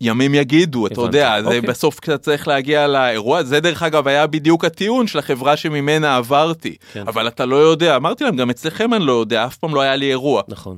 [0.00, 1.00] ימים יגידו, אתה.
[1.00, 1.60] יודע, זה אוקיי.
[1.60, 6.76] בסוף קצת צריך להגיע לאירוע, זה דרך אגב היה בדיוק הטיעון של החברה שממנה עברתי,
[6.92, 7.04] כן.
[7.06, 9.96] אבל אתה לא יודע, אמרתי להם, גם אצלכם אני לא יודע, אף פעם לא היה
[9.96, 10.42] לי אירוע.
[10.48, 10.76] נכון.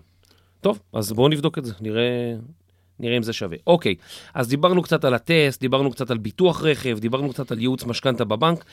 [0.61, 2.03] טוב, אז בואו נבדוק את זה, נראה,
[3.01, 3.57] נראה אם זה שווה.
[3.67, 3.95] אוקיי,
[4.35, 8.25] אז דיברנו קצת על הטסט, דיברנו קצת על ביטוח רכב, דיברנו קצת על ייעוץ משכנתה
[8.25, 8.65] בבנק.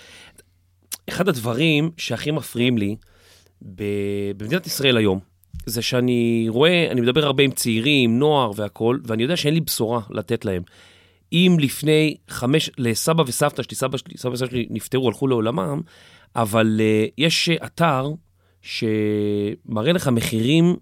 [1.09, 2.95] אחד הדברים שהכי מפריעים לי
[3.61, 5.19] במדינת ישראל היום,
[5.65, 10.01] זה שאני רואה, אני מדבר הרבה עם צעירים, נוער והכול, ואני יודע שאין לי בשורה
[10.09, 10.63] לתת להם.
[11.33, 15.81] אם לפני חמש, לסבא וסבתא שלי, סבא שלי, סבא וסבתא שלי נפטרו, הלכו לעולמם,
[16.35, 18.11] אבל uh, יש אתר
[18.61, 20.75] שמראה לך מחירים,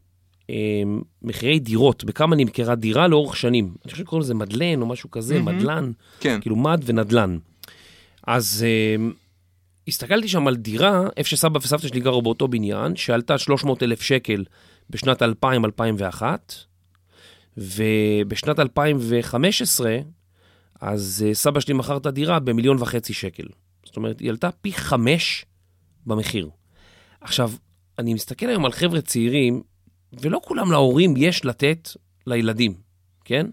[1.22, 3.66] מחירי דירות, בכמה נמכרה דירה לאורך שנים.
[3.66, 5.58] אני חושב שקוראים לזה מדלן או משהו כזה, מהמם.
[5.58, 7.38] מדלן, כן, כאילו מד ונדלן.
[8.28, 9.02] אז uh,
[9.88, 14.44] הסתכלתי שם על דירה, איפה שסבא וסבתא שלי גרו באותו בניין, שעלתה 300 אלף שקל
[14.90, 16.24] בשנת 2000-2001,
[17.58, 19.98] ובשנת 2015,
[20.82, 23.46] אז אה, סבא שלי מכר את הדירה במיליון וחצי שקל.
[23.86, 25.46] זאת אומרת, היא עלתה פי חמש
[26.06, 26.50] במחיר.
[27.22, 27.52] עכשיו,
[28.00, 29.62] אני מסתכל היום על חבר'ה צעירים,
[30.14, 31.90] ולא כולם להורים יש לתת
[32.28, 32.74] לילדים,
[33.26, 33.46] כן?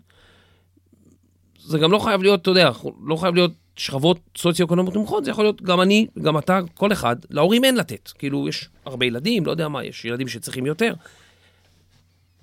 [1.58, 2.70] זה גם לא חייב להיות, אתה יודע,
[3.04, 7.16] לא חייב להיות שכבות סוציו-אקונומיות נמוכות, זה יכול להיות גם אני, גם אתה, כל אחד,
[7.30, 8.12] להורים אין לתת.
[8.18, 10.94] כאילו, יש הרבה ילדים, לא יודע מה, יש ילדים שצריכים יותר.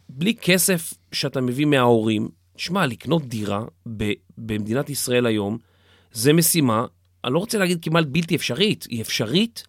[0.10, 3.66] בלי כסף שאתה מביא מההורים, שמע, לקנות דירה
[3.98, 5.58] ב- במדינת ישראל היום,
[6.12, 6.86] זה משימה,
[7.24, 9.64] אני לא רוצה להגיד כמעט בלתי אפשרית, היא אפשרית,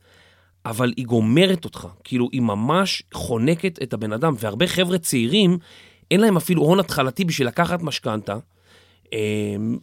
[0.66, 1.88] אבל היא גומרת אותך.
[2.04, 5.58] כאילו, היא ממש חונקת את הבן אדם, והרבה חבר'ה צעירים,
[6.10, 8.36] אין להם אפילו הון התחלתי בשביל לקחת משכנתה.
[9.12, 9.78] אמ,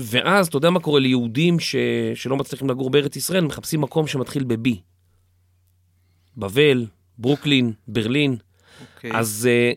[0.00, 1.76] ואז, אתה יודע מה קורה ליהודים ש...
[2.14, 4.68] שלא מצליחים לגור בארץ ישראל, מחפשים מקום שמתחיל ב-B.
[6.36, 6.86] בבל,
[7.18, 8.36] ברוקלין, ברלין.
[8.96, 9.10] אוקיי.
[9.14, 9.76] אז uh,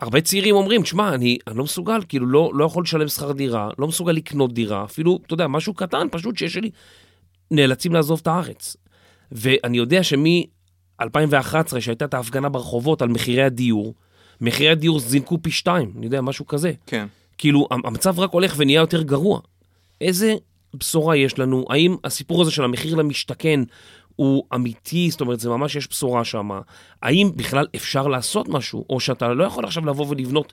[0.00, 3.70] הרבה צעירים אומרים, תשמע, אני, אני לא מסוגל, כאילו, לא, לא יכול לשלם שכר דירה,
[3.78, 6.70] לא מסוגל לקנות דירה, אפילו, אתה יודע, משהו קטן פשוט שיש לי,
[7.50, 8.76] נאלצים לעזוב את הארץ.
[9.32, 13.94] ואני יודע שמ-2011, שהייתה את ההפגנה ברחובות על מחירי הדיור,
[14.40, 16.72] מחירי הדיור זינקו פי שתיים, אני יודע, משהו כזה.
[16.86, 17.06] כן.
[17.38, 19.40] כאילו, המצב רק הולך ונהיה יותר גרוע.
[20.00, 20.34] איזה
[20.74, 21.64] בשורה יש לנו?
[21.70, 23.60] האם הסיפור הזה של המחיר למשתכן
[24.16, 25.10] הוא אמיתי?
[25.10, 26.50] זאת אומרת, זה ממש יש בשורה שם.
[27.02, 28.84] האם בכלל אפשר לעשות משהו?
[28.90, 30.52] או שאתה לא יכול עכשיו לבוא ולבנות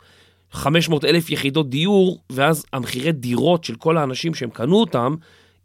[0.52, 5.16] 500 אלף יחידות דיור, ואז המחירי דירות של כל האנשים שהם קנו אותם,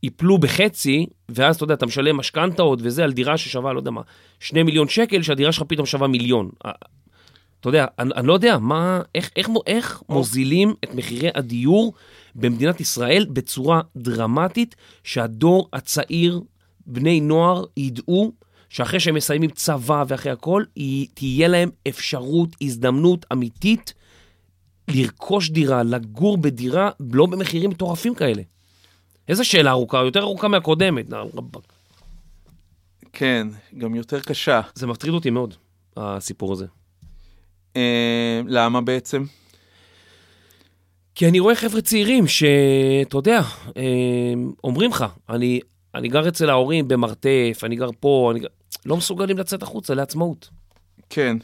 [0.02, 4.00] ייפלו בחצי, ואז אתה יודע, אתה משלם משכנתאות וזה על דירה ששווה, לא יודע מה,
[4.40, 6.50] 2 מיליון שקל, שהדירה שלך פתאום שווה מיליון.
[7.60, 11.92] אתה יודע, אני, אני לא יודע, מה, איך, איך, איך מוזילים את מחירי הדיור
[12.34, 16.40] במדינת ישראל בצורה דרמטית, שהדור הצעיר,
[16.86, 18.32] בני נוער, ידעו
[18.68, 20.64] שאחרי שהם מסיימים צבא ואחרי הכל,
[21.14, 23.94] תהיה להם אפשרות, הזדמנות אמיתית
[24.88, 28.42] לרכוש דירה, לגור בדירה, לא במחירים מטורפים כאלה.
[29.28, 31.06] איזה שאלה ארוכה, יותר ארוכה מהקודמת.
[33.12, 34.60] כן, גם יותר קשה.
[34.74, 35.54] זה מטריד אותי מאוד,
[35.96, 36.66] הסיפור הזה.
[37.76, 39.24] אה, למה בעצם?
[41.14, 43.40] כי אני רואה חבר'ה צעירים שאתה יודע,
[43.76, 43.82] אה,
[44.64, 45.60] אומרים לך, אני,
[45.94, 48.40] אני גר אצל ההורים במרתף, אני גר פה, אני.
[48.86, 50.48] לא מסוגלים לצאת החוצה לעצמאות.
[51.10, 51.36] כן.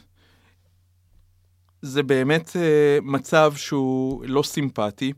[1.81, 5.13] זה באמת אה, מצב שהוא לא סימפטי.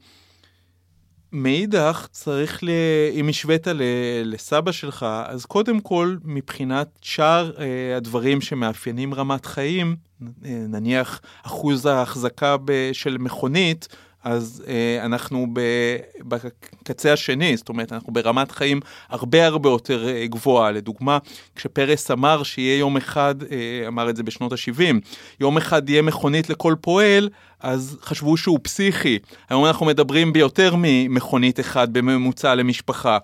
[1.33, 2.69] מאידך, צריך, ל...
[3.13, 3.81] אם השווית ל...
[4.25, 10.25] לסבא שלך, אז קודם כל, מבחינת שאר אה, הדברים שמאפיינים רמת חיים, אה,
[10.67, 12.89] נניח אחוז ההחזקה ב...
[12.93, 13.87] של מכונית,
[14.23, 15.61] אז אה, אנחנו ב,
[16.21, 18.79] בקצה השני, זאת אומרת, אנחנו ברמת חיים
[19.09, 20.71] הרבה הרבה יותר אה, גבוהה.
[20.71, 21.17] לדוגמה,
[21.55, 24.95] כשפרס אמר שיהיה יום אחד, אה, אמר את זה בשנות ה-70,
[25.39, 27.29] יום אחד יהיה מכונית לכל פועל,
[27.59, 29.19] אז חשבו שהוא פסיכי.
[29.49, 33.17] היום אנחנו מדברים ביותר ממכונית אחד בממוצע למשפחה.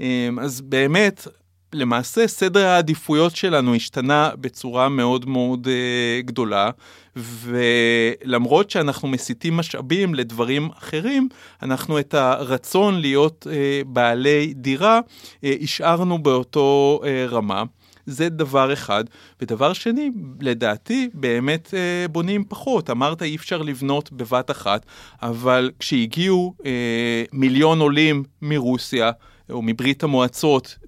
[0.00, 1.26] אה, אז באמת,
[1.72, 6.70] למעשה סדר העדיפויות שלנו השתנה בצורה מאוד מאוד uh, גדולה,
[7.16, 11.28] ולמרות שאנחנו מסיטים משאבים לדברים אחרים,
[11.62, 17.62] אנחנו את הרצון להיות uh, בעלי דירה uh, השארנו באותו uh, רמה.
[18.06, 19.04] זה דבר אחד.
[19.42, 22.90] ודבר שני, לדעתי, באמת אה, בונים פחות.
[22.90, 24.86] אמרת אי אפשר לבנות בבת אחת,
[25.22, 29.10] אבל כשהגיעו אה, מיליון עולים מרוסיה,
[29.50, 30.78] או מברית המועצות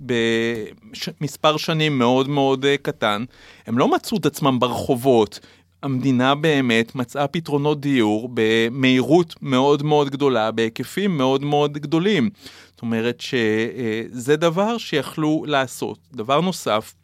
[1.20, 3.25] במספר שנים מאוד מאוד אה, קטן,
[3.66, 5.40] הם לא מצאו את עצמם ברחובות.
[5.83, 12.31] המדינה באמת מצאה פתרונות דיור במהירות מאוד מאוד גדולה, בהיקפים מאוד מאוד גדולים.
[12.70, 15.98] זאת אומרת שזה דבר שיכלו לעשות.
[16.12, 16.94] דבר נוסף,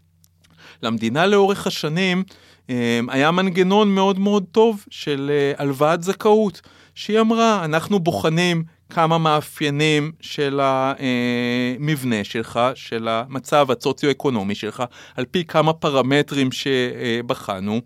[0.83, 2.23] למדינה לאורך השנים
[2.71, 6.61] אה, היה מנגנון מאוד מאוד טוב של אה, הלוואת זכאות,
[6.95, 14.83] שהיא אמרה, אנחנו בוחנים כמה מאפיינים של המבנה שלך, של המצב הסוציו-אקונומי שלך,
[15.17, 17.81] על פי כמה פרמטרים שבחנו.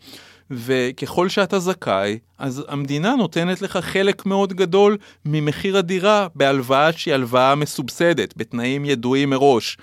[0.51, 7.55] וככל שאתה זכאי, אז המדינה נותנת לך חלק מאוד גדול ממחיר הדירה בהלוואה שהיא הלוואה
[7.55, 9.77] מסובסדת, בתנאים ידועים מראש.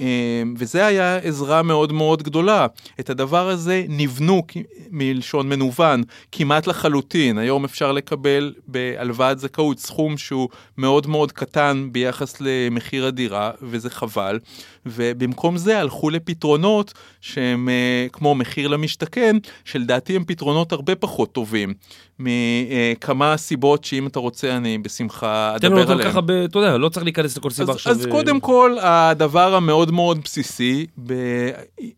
[0.00, 2.66] אמ, וזה היה עזרה מאוד מאוד גדולה.
[3.00, 4.42] את הדבר הזה נבנו
[4.90, 7.38] מלשון מנוון כמעט לחלוטין.
[7.38, 14.38] היום אפשר לקבל בהלוואת זכאות סכום שהוא מאוד מאוד קטן ביחס למחיר הדירה, וזה חבל.
[14.86, 21.74] ובמקום זה הלכו לפתרונות שהם אה, כמו מחיר למשתכן, שלדעתי הם פתרונות הרבה פחות טובים.
[22.18, 25.86] מכמה סיבות שאם אתה רוצה אני בשמחה אדבר עליהן.
[25.86, 27.92] תן לנו ככה, אתה יודע, לא צריך להיכנס לכל סיבה עכשיו.
[27.92, 30.86] אז קודם כל, הדבר המאוד מאוד בסיסי,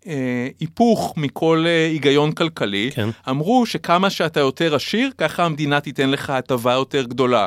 [0.04, 3.08] בהיפוך מכל אה, היגיון כלכלי, כן.
[3.28, 7.46] אמרו שכמה שאתה יותר עשיר, ככה המדינה תיתן לך הטבה יותר גדולה.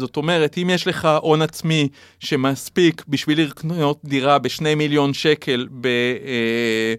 [0.00, 1.88] זאת אומרת, אם יש לך הון עצמי
[2.20, 5.86] שמספיק בשביל לקנות דירה בשני מיליון שקל ב...
[5.86, 6.94] אה,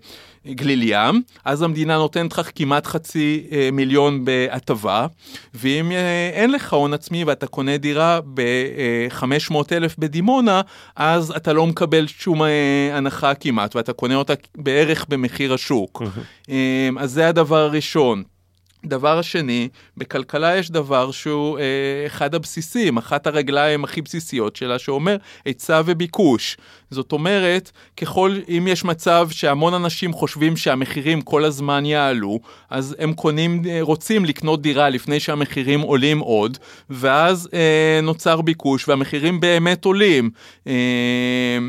[0.47, 5.07] גליל ים, אז המדינה נותנת לך כמעט חצי אה, מיליון בהטבה,
[5.53, 10.61] ואם אה, אין לך הון עצמי ואתה קונה דירה ב-500 אה, אלף בדימונה,
[10.95, 16.01] אז אתה לא מקבל שום אה, הנחה כמעט, ואתה קונה אותה בערך במחיר השוק.
[16.49, 18.23] אה, אז זה הדבר הראשון.
[18.85, 21.63] דבר השני, בכלכלה יש דבר שהוא אה,
[22.05, 26.57] אחד הבסיסים, אחת הרגליים הכי בסיסיות שלה, שאומר היצע וביקוש.
[26.89, 32.39] זאת אומרת, ככל, אם יש מצב שהמון אנשים חושבים שהמחירים כל הזמן יעלו,
[32.69, 36.57] אז הם קונים, אה, רוצים לקנות דירה לפני שהמחירים עולים עוד,
[36.89, 40.29] ואז אה, נוצר ביקוש והמחירים באמת עולים.
[40.67, 41.59] אה,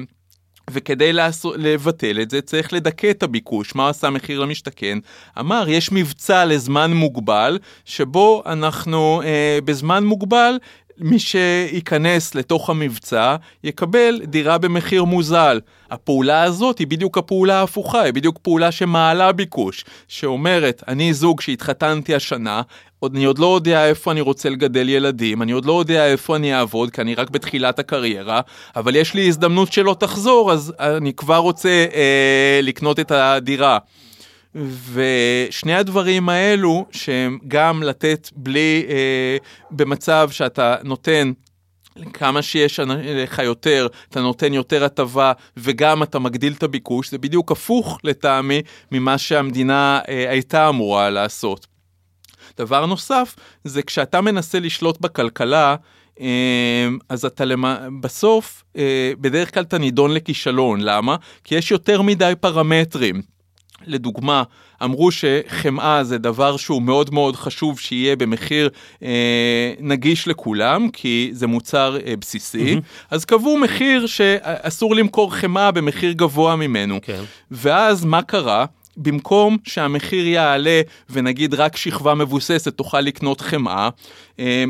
[0.70, 3.74] וכדי לעשות, לבטל את זה צריך לדכא את הביקוש.
[3.74, 4.98] מה עשה מחיר למשתכן?
[5.38, 10.58] אמר, יש מבצע לזמן מוגבל, שבו אנחנו אה, בזמן מוגבל
[10.98, 15.60] מי שייכנס לתוך המבצע יקבל דירה במחיר מוזל.
[15.90, 22.14] הפעולה הזאת היא בדיוק הפעולה ההפוכה, היא בדיוק פעולה שמעלה ביקוש, שאומרת, אני זוג שהתחתנתי
[22.14, 22.62] השנה,
[23.04, 26.54] אני עוד לא יודע איפה אני רוצה לגדל ילדים, אני עוד לא יודע איפה אני
[26.54, 28.40] אעבוד, כי אני רק בתחילת הקריירה,
[28.76, 33.78] אבל יש לי הזדמנות שלא תחזור, אז אני כבר רוצה אה, לקנות את הדירה.
[34.92, 39.36] ושני הדברים האלו, שהם גם לתת בלי, אה,
[39.70, 41.32] במצב שאתה נותן
[42.12, 47.52] כמה שיש לך יותר, אתה נותן יותר הטבה וגם אתה מגדיל את הביקוש, זה בדיוק
[47.52, 48.62] הפוך לטעמי
[48.92, 51.66] ממה שהמדינה אה, הייתה אמורה לעשות.
[52.58, 55.76] דבר נוסף, זה כשאתה מנסה לשלוט בכלכלה,
[56.20, 60.80] אה, אז אתה למה, בסוף, אה, בדרך כלל אתה נידון לכישלון.
[60.80, 61.16] למה?
[61.44, 63.22] כי יש יותר מדי פרמטרים.
[63.86, 64.42] לדוגמה,
[64.84, 68.68] אמרו שחמאה זה דבר שהוא מאוד מאוד חשוב שיהיה במחיר
[69.02, 73.06] אה, נגיש לכולם, כי זה מוצר אה, בסיסי, mm-hmm.
[73.10, 76.98] אז קבעו מחיר שאסור למכור חמאה במחיר גבוה ממנו.
[77.02, 77.22] כן.
[77.50, 78.64] ואז מה קרה?
[78.96, 83.88] במקום שהמחיר יעלה ונגיד רק שכבה מבוססת תוכל לקנות חמאה,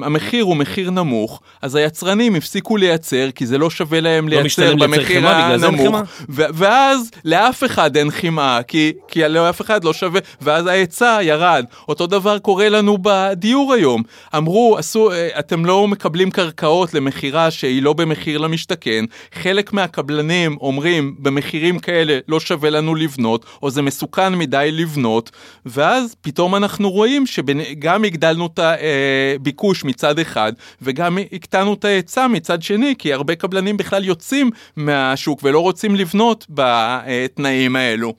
[0.03, 4.75] המחיר הוא מחיר נמוך, אז היצרנים הפסיקו לייצר כי זה לא שווה להם לא לייצר
[4.77, 5.97] במחיר הנמוך,
[6.29, 11.65] ואז לאף אחד אין חמאה, כי, כי לאף אחד לא שווה, ואז ההיצע ירד.
[11.89, 14.03] אותו דבר קורה לנו בדיור היום.
[14.37, 21.15] אמרו, עשו, אה, אתם לא מקבלים קרקעות למכירה שהיא לא במחיר למשתכן, חלק מהקבלנים אומרים,
[21.19, 25.31] במחירים כאלה לא שווה לנו לבנות, או זה מסוכן מדי לבנות,
[25.67, 29.52] ואז פתאום אנחנו רואים שגם הגדלנו את הביקוש.
[29.53, 35.41] הביקוש מצד אחד, וגם הקטנו את ההיצע מצד שני, כי הרבה קבלנים בכלל יוצאים מהשוק
[35.43, 38.15] ולא רוצים לבנות בתנאים האלו.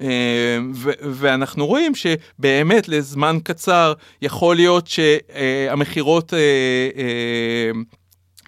[0.00, 0.58] אה,
[1.12, 6.38] ואנחנו רואים שבאמת לזמן קצר יכול להיות שהמכירות אה,
[6.96, 7.70] אה,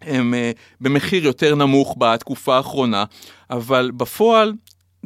[0.02, 0.34] הם
[0.80, 3.04] במחיר יותר נמוך בתקופה האחרונה,
[3.50, 4.52] אבל בפועל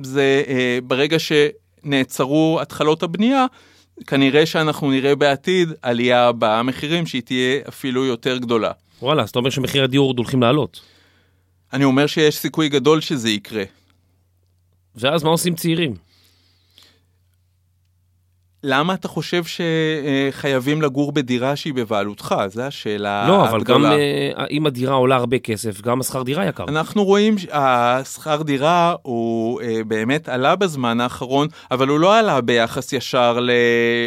[0.03, 0.42] זה
[0.85, 3.46] ברגע שנעצרו התחלות הבנייה,
[4.07, 8.71] כנראה שאנחנו נראה בעתיד עלייה במחירים שהיא תהיה אפילו יותר גדולה.
[9.03, 10.81] וואלה, אז אתה אומר שמחיר הדיור עוד הולכים לעלות.
[11.73, 13.65] אני אומר שיש סיכוי גדול שזה יקרה.
[14.95, 16.06] ואז מה עושים צעירים?
[18.68, 22.35] למה אתה חושב שחייבים לגור בדירה שהיא בבעלותך?
[22.48, 23.38] זו השאלה הגדולה.
[23.38, 23.88] לא, אבל הגדולה.
[23.88, 23.94] גם
[24.38, 26.64] אה, אם הדירה עולה הרבה כסף, גם השכר דירה יקר.
[26.68, 32.92] אנחנו רואים שהשכר דירה הוא אה, באמת עלה בזמן האחרון, אבל הוא לא עלה ביחס
[32.92, 33.38] ישר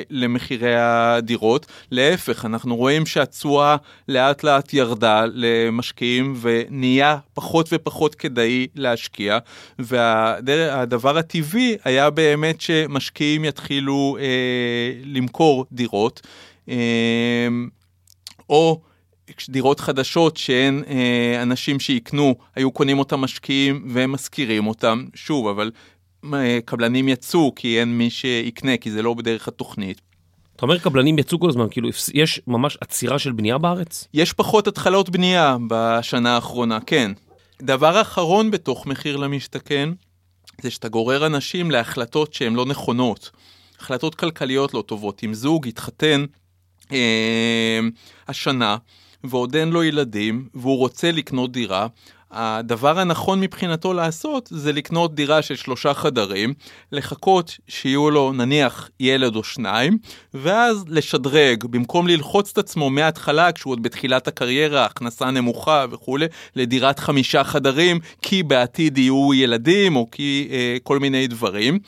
[0.09, 1.65] למחירי הדירות.
[1.91, 3.75] להפך, אנחנו רואים שהתשואה
[4.07, 9.37] לאט לאט ירדה למשקיעים ונהיה פחות ופחות כדאי להשקיע,
[9.79, 14.48] והדבר הטבעי היה באמת שמשקיעים יתחילו אה,
[15.03, 16.21] למכור דירות,
[16.69, 17.47] אה,
[18.49, 18.81] או
[19.49, 25.71] דירות חדשות שאין אה, אנשים שיקנו, היו קונים אותם משקיעים והם משכירים אותם, שוב, אבל
[26.33, 30.01] אה, קבלנים יצאו כי אין מי שיקנה, כי זה לא בדרך התוכנית.
[30.55, 34.07] אתה אומר קבלנים יצאו כל הזמן, כאילו יש ממש עצירה של בנייה בארץ?
[34.13, 37.11] יש פחות התחלות בנייה בשנה האחרונה, כן.
[37.61, 39.89] דבר אחרון בתוך מחיר למשתכן,
[40.61, 43.31] זה שאתה גורר אנשים להחלטות שהן לא נכונות.
[43.79, 45.21] החלטות כלכליות לא טובות.
[45.23, 46.25] אם זוג התחתן
[46.91, 47.79] אה,
[48.27, 48.77] השנה
[49.23, 51.87] ועוד אין לו ילדים והוא רוצה לקנות דירה,
[52.31, 56.53] הדבר הנכון מבחינתו לעשות זה לקנות דירה של שלושה חדרים,
[56.91, 59.97] לחכות שיהיו לו נניח ילד או שניים,
[60.33, 66.99] ואז לשדרג, במקום ללחוץ את עצמו מההתחלה כשהוא עוד בתחילת הקריירה, הכנסה נמוכה וכולי, לדירת
[66.99, 71.79] חמישה חדרים, כי בעתיד יהיו ילדים או כי אה, כל מיני דברים.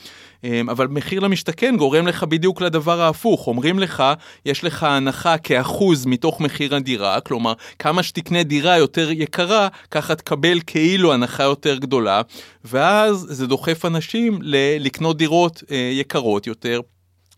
[0.44, 4.04] אמ, אבל מחיר למשתכן גורם לך בדיוק לדבר ההפוך, אומרים לך,
[4.46, 10.60] יש לך הנחה כאחוז מתוך מחיר הדירה, כלומר, כמה שתקנה דירה יותר יקרה, ככה תקבל
[10.68, 12.22] כאילו הנחה יותר גדולה,
[12.66, 14.40] ואז זה דוחף אנשים
[14.80, 16.82] לקנות דירות אה, יקרות יותר.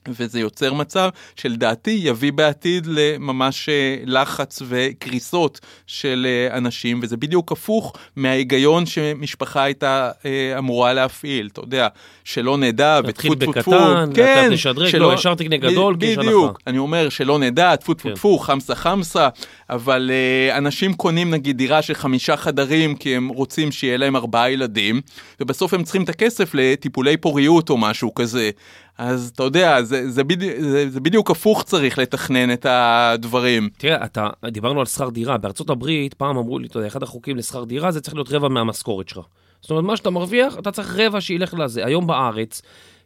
[0.07, 7.51] וזה יוצר מצב שלדעתי יביא בעתיד לממש אה, לחץ וקריסות של אה, אנשים, וזה בדיוק
[7.51, 11.87] הפוך מההיגיון שמשפחה הייתה אה, אמורה להפעיל, אתה יודע,
[12.23, 13.71] שלא נדע, וטפו טפו טפו,
[14.13, 16.27] כן, לאט נשדרג, לא, ישר תקנה גדול, כי יש הנחה.
[16.27, 18.15] בדיוק, אני אומר שלא נדע, טפו טפו כן.
[18.15, 19.29] טפו, חמסה חמסה,
[19.69, 20.11] אבל
[20.57, 25.01] אנשים קונים נגיד דירה של חמישה חדרים כי הם רוצים שיהיה להם ארבעה ילדים,
[25.39, 28.49] ובסוף הם צריכים את הכסף לטיפולי פוריות או משהו כזה.
[28.97, 33.69] אז אתה יודע, זה, זה, בדי, זה, זה בדיוק הפוך צריך לתכנן את הדברים.
[33.77, 37.37] תראה, אתה, דיברנו על שכר דירה, בארצות הברית פעם אמרו לי, אתה יודע, אחד החוקים
[37.37, 39.25] לשכר דירה זה צריך להיות רבע מהמשכורת שלך.
[39.61, 41.85] זאת אומרת, מה שאתה מרוויח, אתה צריך רבע שילך לזה.
[41.85, 42.61] היום בארץ,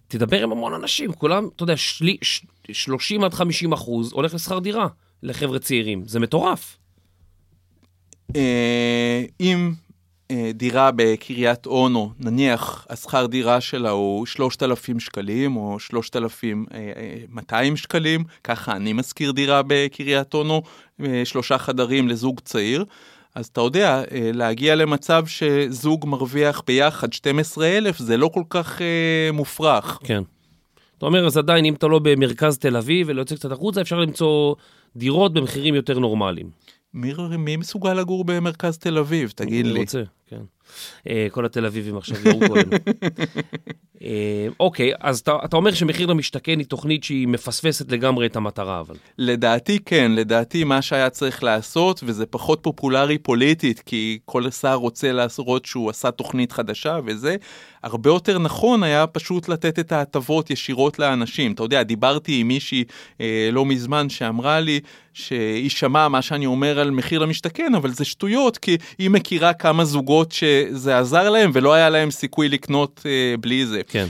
[0.08, 2.42] תדבר עם המון אנשים, כולם, אתה יודע, שלי, ש,
[2.72, 4.88] 30 עד 50 אחוז הולך לשכר דירה
[5.24, 6.04] לחבר'ה צעירים.
[6.06, 6.78] זה מטורף.
[8.36, 9.72] אה, אם
[10.54, 18.94] דירה בקריית אונו, נניח השכר דירה שלה הוא 3,000 שקלים או 3,200 שקלים, ככה אני
[18.94, 20.62] משכיר דירה בקריית אונו,
[21.02, 22.86] אה, שלושה חדרים לזוג צעיר.
[23.36, 29.30] אז אתה יודע, אה, להגיע למצב שזוג מרוויח ביחד 12,000 זה לא כל כך אה,
[29.34, 30.00] מופרך.
[30.04, 30.24] כן.
[30.98, 34.00] אתה אומר, אז עדיין, אם אתה לא במרכז תל אביב ולא יוצא קצת החוצה, אפשר
[34.00, 34.56] למצוא
[34.96, 36.50] דירות במחירים יותר נורמליים.
[36.94, 39.34] מי, מי מסוגל לגור במרכז תל אביב?
[39.36, 39.80] תגיד לי.
[39.80, 40.00] רוצה.
[40.00, 40.17] אה,
[41.32, 42.72] כל התל אביבים עכשיו ירוקו עלינו.
[44.02, 48.80] אה, אוקיי, אז אתה, אתה אומר שמחיר למשתכן היא תוכנית שהיא מפספסת לגמרי את המטרה,
[48.80, 48.96] אבל.
[49.18, 55.12] לדעתי כן, לדעתי מה שהיה צריך לעשות, וזה פחות פופולרי פוליטית, כי כל שר רוצה
[55.12, 57.36] להראות שהוא עשה תוכנית חדשה וזה,
[57.88, 61.52] הרבה יותר נכון היה פשוט לתת את ההטבות ישירות לאנשים.
[61.52, 62.84] אתה יודע, דיברתי עם מישהי
[63.22, 64.80] אה, לא מזמן שאמרה לי
[65.14, 69.86] שהיא שמעה מה שאני אומר על מחיר למשתכן, אבל זה שטויות, כי היא מכירה כמה
[69.86, 73.82] זוגות שזה עזר להם ולא היה להם סיכוי לקנות אה, בלי זה.
[73.88, 74.08] כן.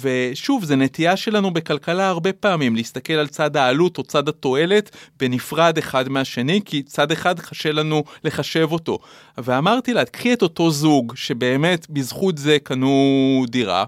[0.00, 5.78] ושוב, זה נטייה שלנו בכלכלה הרבה פעמים, להסתכל על צד העלות או צד התועלת בנפרד
[5.78, 8.98] אחד מהשני, כי צד אחד קשה לנו לחשב אותו.
[9.38, 13.84] ואמרתי לה, קחי את אותו זוג שבאמת בזכות זה קנו דירה.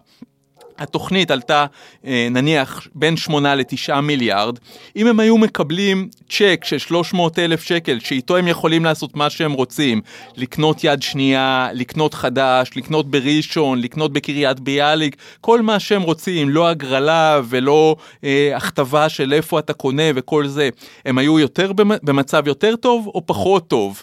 [0.79, 1.67] התוכנית עלתה
[2.07, 4.59] אה, נניח בין 8 ל-9 מיליארד,
[4.97, 9.53] אם הם היו מקבלים צ'ק של 300 אלף שקל, שאיתו הם יכולים לעשות מה שהם
[9.53, 10.01] רוצים,
[10.37, 16.69] לקנות יד שנייה, לקנות חדש, לקנות בראשון, לקנות בקריית ביאליק, כל מה שהם רוצים, לא
[16.69, 20.69] הגרלה ולא אה, הכתבה של איפה אתה קונה וכל זה,
[21.05, 21.73] הם היו יותר
[22.03, 24.03] במצב יותר טוב או פחות טוב?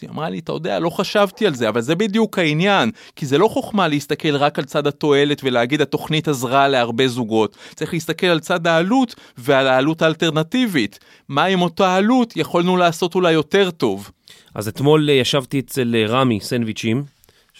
[0.00, 3.38] היא אמרה לי, אתה יודע, לא חשבתי על זה, אבל זה בדיוק העניין, כי זה
[3.38, 7.56] לא חוכמה להסתכל רק על צד התועלת ולהגיד התוכנית עזרה להרבה זוגות.
[7.74, 10.98] צריך להסתכל על צד העלות ועל העלות האלטרנטיבית.
[11.28, 14.10] מה עם אותה עלות יכולנו לעשות אולי יותר טוב.
[14.54, 17.04] אז אתמול אה, ישבתי אצל אה, רמי סנדוויצ'ים,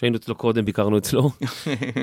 [0.01, 1.29] שהיינו אצלו קודם, ביקרנו אצלו,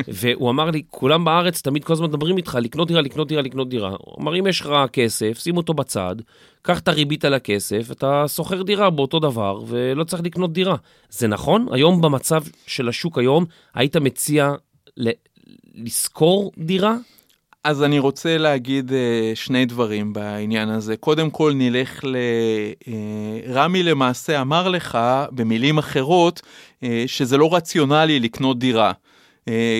[0.08, 3.68] והוא אמר לי, כולם בארץ תמיד כל הזמן מדברים איתך, לקנות דירה, לקנות דירה, לקנות
[3.68, 3.96] דירה.
[3.98, 6.16] הוא אמר, אם יש לך כסף, שים אותו בצד,
[6.62, 10.76] קח את הריבית על הכסף, אתה שוכר דירה באותו דבר, ולא צריך לקנות דירה.
[11.10, 11.66] זה נכון?
[11.72, 13.44] היום במצב של השוק היום,
[13.74, 14.52] היית מציע
[14.96, 15.10] ל-
[15.74, 16.96] לשכור דירה?
[17.68, 18.94] אז אני רוצה להגיד uh,
[19.34, 20.96] שני דברים בעניין הזה.
[20.96, 22.16] קודם כל נלך ל...
[22.84, 22.86] Uh,
[23.48, 24.98] רמי למעשה אמר לך
[25.30, 28.92] במילים אחרות uh, שזה לא רציונלי לקנות דירה.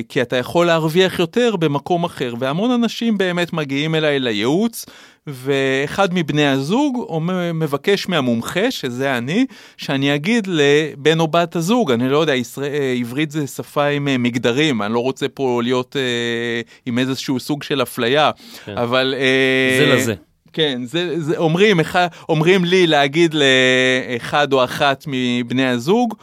[0.08, 4.86] כי אתה יכול להרוויח יותר במקום אחר, והמון אנשים באמת מגיעים אליי לייעוץ,
[5.28, 7.20] ואחד מבני הזוג
[7.54, 13.30] מבקש מהמומחה, שזה אני, שאני אגיד לבן או בת הזוג, אני לא יודע, ישראל, עברית
[13.30, 17.82] זה שפה עם אה, מגדרים, אני לא רוצה פה להיות אה, עם איזשהו סוג של
[17.82, 18.30] אפליה,
[18.64, 18.78] כן.
[18.78, 19.14] אבל...
[19.18, 20.14] אה, זה לזה.
[20.52, 21.80] כן, זה, זה אומרים,
[22.28, 26.14] אומרים לי להגיד לאחד או אחת מבני הזוג,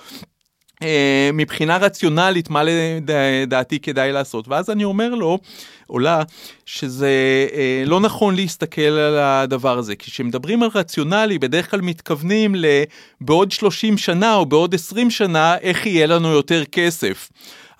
[1.33, 5.39] מבחינה רציונלית מה לדעתי כדאי לעשות ואז אני אומר לו
[5.87, 6.23] עולה
[6.65, 7.09] שזה
[7.53, 13.51] אה, לא נכון להסתכל על הדבר הזה כי כשמדברים על רציונלי בדרך כלל מתכוונים לבעוד
[13.51, 17.29] 30 שנה או בעוד 20 שנה איך יהיה לנו יותר כסף.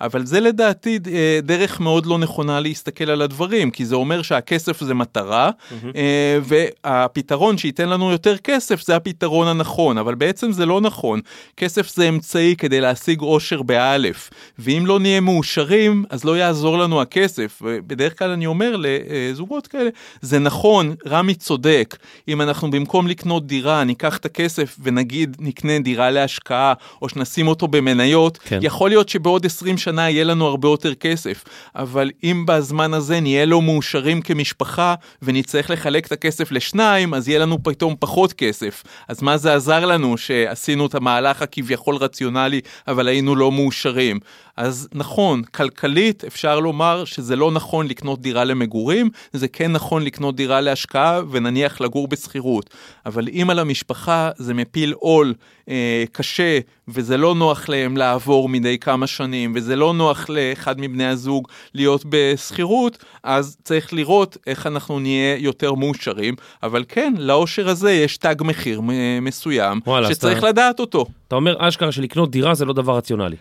[0.00, 4.80] אבל זה לדעתי אה, דרך מאוד לא נכונה להסתכל על הדברים, כי זה אומר שהכסף
[4.80, 5.96] זה מטרה, mm-hmm.
[6.42, 11.20] והפתרון שייתן לנו יותר כסף זה הפתרון הנכון, אבל בעצם זה לא נכון.
[11.56, 17.00] כסף זה אמצעי כדי להשיג אושר באלף, ואם לא נהיה מאושרים, אז לא יעזור לנו
[17.00, 17.62] הכסף.
[17.62, 19.90] ובדרך כלל אני אומר לזוגות כאלה,
[20.20, 21.96] זה נכון, רמי צודק,
[22.28, 26.72] אם אנחנו במקום לקנות דירה, ניקח את הכסף ונגיד נקנה דירה להשקעה,
[27.02, 28.58] או שנשים אותו במניות, כן.
[28.62, 33.46] יכול להיות שבעוד 20 שנה יהיה לנו הרבה יותר כסף, אבל אם בזמן הזה נהיה
[33.46, 38.82] לא מאושרים כמשפחה ונצטרך לחלק את הכסף לשניים, אז יהיה לנו פתאום פחות כסף.
[39.08, 44.20] אז מה זה עזר לנו שעשינו את המהלך הכביכול רציונלי, אבל היינו לא מאושרים?
[44.56, 50.36] אז נכון, כלכלית אפשר לומר שזה לא נכון לקנות דירה למגורים, זה כן נכון לקנות
[50.36, 52.70] דירה להשקעה ונניח לגור בשכירות.
[53.06, 55.34] אבל אם על המשפחה זה מפיל עול
[55.68, 61.06] אה, קשה, וזה לא נוח להם לעבור מדי כמה שנים, וזה לא נוח לאחד מבני
[61.06, 66.34] הזוג להיות בשכירות, אז צריך לראות איך אנחנו נהיה יותר מאושרים.
[66.62, 68.80] אבל כן, לאושר הזה יש תג מחיר
[69.22, 71.06] מסוים, וואלה, שצריך אתה- לדעת אותו.
[71.28, 73.36] אתה אומר אשכרה שלקנות דירה זה לא דבר רציונלי.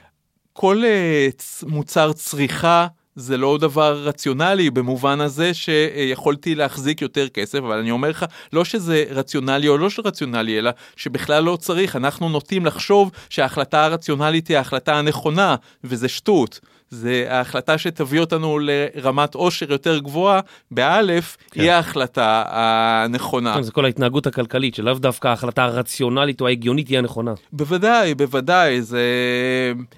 [0.57, 1.27] כל אה,
[1.63, 8.09] מוצר צריכה זה לא דבר רציונלי במובן הזה שיכולתי להחזיק יותר כסף, אבל אני אומר
[8.09, 11.95] לך, לא שזה רציונלי או לא רציונלי, אלא שבכלל לא צריך.
[11.95, 16.59] אנחנו נוטים לחשוב שההחלטה הרציונלית היא ההחלטה הנכונה, וזה שטות.
[16.95, 20.39] זה ההחלטה שתביא אותנו לרמת עושר יותר גבוהה,
[20.71, 21.61] באלף, כן.
[21.61, 23.55] היא ההחלטה הנכונה.
[23.55, 27.33] כן, זה כל ההתנהגות הכלכלית, שלאו דווקא ההחלטה הרציונלית או ההגיונית היא הנכונה.
[27.51, 29.03] בוודאי, בוודאי, זה...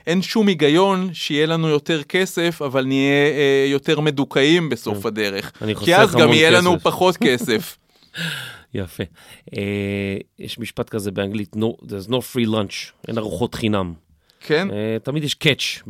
[0.08, 5.08] אין שום היגיון שיהיה לנו יותר כסף, אבל נהיה אה, יותר מדוכאים בסוף כן.
[5.08, 5.52] הדרך.
[5.62, 6.84] אני כי חוסך אז גם המון יהיה לנו כסף.
[6.84, 7.78] פחות כסף.
[8.74, 9.04] יפה.
[9.58, 14.07] אה, יש משפט כזה באנגלית, no, there's no free lunch, אין ארוחות חינם.
[14.40, 14.68] כן?
[14.72, 15.82] אה, תמיד יש קאץ'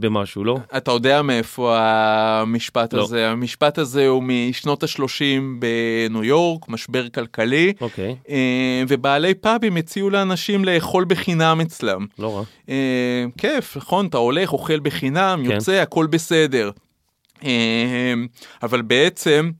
[0.00, 0.58] במשהו, לא?
[0.76, 3.02] אתה יודע מאיפה המשפט לא.
[3.02, 3.30] הזה?
[3.30, 10.64] המשפט הזה הוא משנות ה-30 בניו יורק, משבר כלכלי, אוקיי, אה, ובעלי פאבים הציעו לאנשים
[10.64, 12.06] לאכול בחינם אצלם.
[12.18, 12.42] לא רע.
[12.68, 14.06] אה, כיף, נכון?
[14.06, 15.50] אתה הולך, אוכל בחינם, כן.
[15.50, 16.70] יוצא, הכל בסדר.
[18.62, 19.50] אבל בעצם,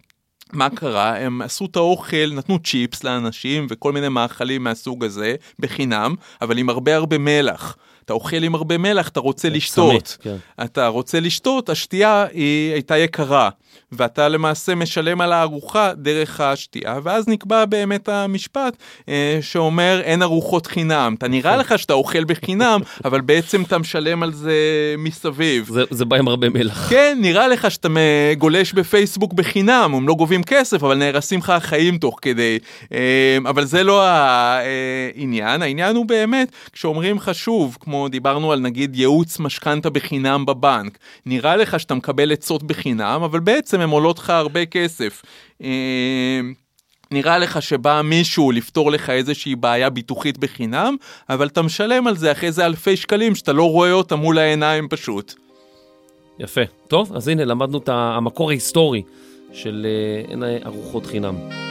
[0.53, 1.19] מה קרה?
[1.19, 6.69] הם עשו את האוכל, נתנו צ'יפס לאנשים וכל מיני מאכלים מהסוג הזה, בחינם, אבל עם
[6.69, 7.77] הרבה הרבה מלח.
[8.07, 10.03] אתה אוכל עם הרבה מלח, אתה רוצה לשתות.
[10.05, 10.65] צמא, כן.
[10.65, 13.51] אתה רוצה לשתות, השתייה היא הייתה יקרה,
[13.93, 18.77] ואתה למעשה משלם על הארוחה דרך השתייה, ואז נקבע באמת המשפט
[19.09, 21.15] אה, שאומר אין ארוחות חינם.
[21.19, 24.55] אתה נראה לך שאתה אוכל בחינם, אבל בעצם אתה משלם על זה
[24.99, 25.69] מסביב.
[25.73, 26.91] זה, זה בא עם הרבה מלח.
[26.91, 27.89] כן, נראה לך שאתה
[28.39, 32.59] גולש בפייסבוק בחינם, הם לא גובים כסף, אבל נהרסים לך החיים תוך כדי.
[32.93, 38.97] אה, אבל זה לא העניין, העניין הוא באמת, כשאומרים לך שוב, כמו דיברנו על נגיד
[38.97, 44.31] ייעוץ משכנתה בחינם בבנק, נראה לך שאתה מקבל עצות בחינם, אבל בעצם הן עולות לך
[44.31, 45.23] הרבה כסף.
[45.63, 46.41] אה,
[47.11, 50.97] נראה לך שבא מישהו לפתור לך איזושהי בעיה ביטוחית בחינם,
[51.29, 54.89] אבל אתה משלם על זה אחרי זה אלפי שקלים שאתה לא רואה אותם מול העיניים
[54.89, 55.35] פשוט.
[56.39, 56.61] יפה.
[56.89, 59.03] טוב, אז הנה, למדנו את המקור ההיסטורי
[59.53, 61.66] של אה, אין ארוחות חינם.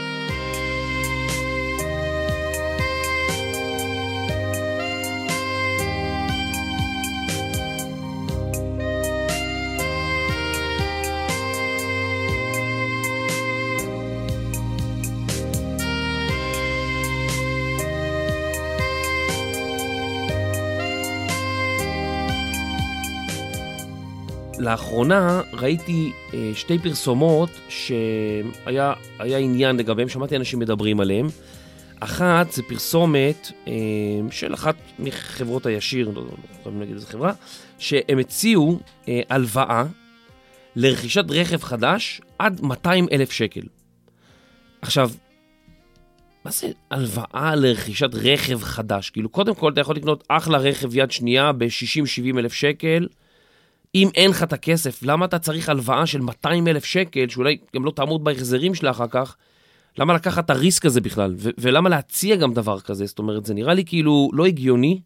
[24.65, 31.27] לאחרונה ראיתי אה, שתי פרסומות שהיה היה עניין לגביהם, שמעתי אנשים מדברים עליהם.
[31.99, 33.73] אחת זה פרסומת אה,
[34.31, 36.29] של אחת מחברות הישיר, לא, לא
[36.63, 37.33] חייבים להגיד איזה חברה,
[37.77, 39.83] שהם הציעו אה, הלוואה
[40.75, 43.63] לרכישת רכב חדש עד 200 אלף שקל.
[44.81, 45.11] עכשיו,
[46.45, 49.09] מה זה הלוואה לרכישת רכב חדש?
[49.09, 53.07] כאילו, קודם כל אתה יכול לקנות אחלה רכב יד שנייה ב-60-70 אלף שקל.
[53.95, 57.85] אם אין לך את הכסף, למה אתה צריך הלוואה של 200 אלף שקל, שאולי גם
[57.85, 59.35] לא תעמוד בהחזרים שלה אחר כך?
[59.97, 61.35] למה לקחת את הריסק הזה בכלל?
[61.57, 63.05] ולמה להציע גם דבר כזה?
[63.05, 65.01] זאת אומרת, זה נראה לי כאילו לא הגיוני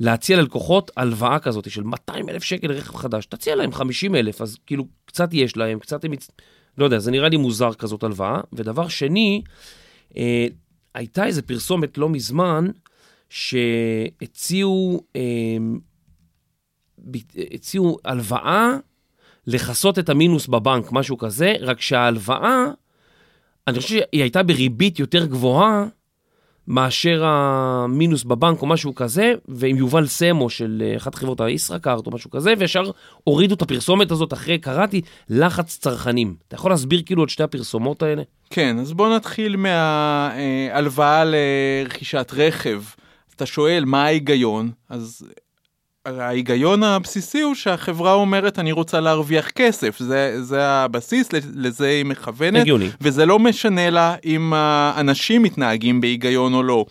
[0.00, 3.26] להציע ללקוחות הלוואה כזאת של 200 אלף שקל לרכב חדש.
[3.26, 6.12] תציע להם 50 אלף, אז כאילו קצת יש להם, קצת הם...
[6.12, 6.30] יצ-
[6.78, 8.40] לא יודע, זה נראה לי מוזר כזאת הלוואה.
[8.52, 9.42] ודבר שני,
[10.16, 10.46] אה,
[10.94, 12.66] הייתה איזה פרסומת לא מזמן,
[13.28, 15.20] שהציעו אה,
[17.54, 18.76] הציעו הלוואה
[19.46, 22.64] לכסות את המינוס בבנק, משהו כזה, רק שההלוואה,
[23.68, 25.86] אני חושב שהיא הייתה בריבית יותר גבוהה
[26.68, 32.10] מאשר המינוס בבנק או משהו כזה, ועם יובל סמו של אה, אחת חברות הישראכרט או
[32.10, 32.90] משהו כזה, וישר
[33.24, 35.00] הורידו את הפרסומת הזאת אחרי, קראתי,
[35.30, 36.34] לחץ צרכנים.
[36.48, 38.22] אתה יכול להסביר כאילו את שתי הפרסומות האלה?
[38.50, 42.82] כן, אז בוא נתחיל מההלוואה לרכישת רכב.
[43.36, 45.26] אתה שואל מה ההיגיון, אז
[46.06, 52.60] ההיגיון הבסיסי הוא שהחברה אומרת אני רוצה להרוויח כסף, זה, זה הבסיס, לזה היא מכוונת,
[52.60, 52.88] הגיוני.
[53.00, 56.84] וזה לא משנה לה אם האנשים מתנהגים בהיגיון או לא.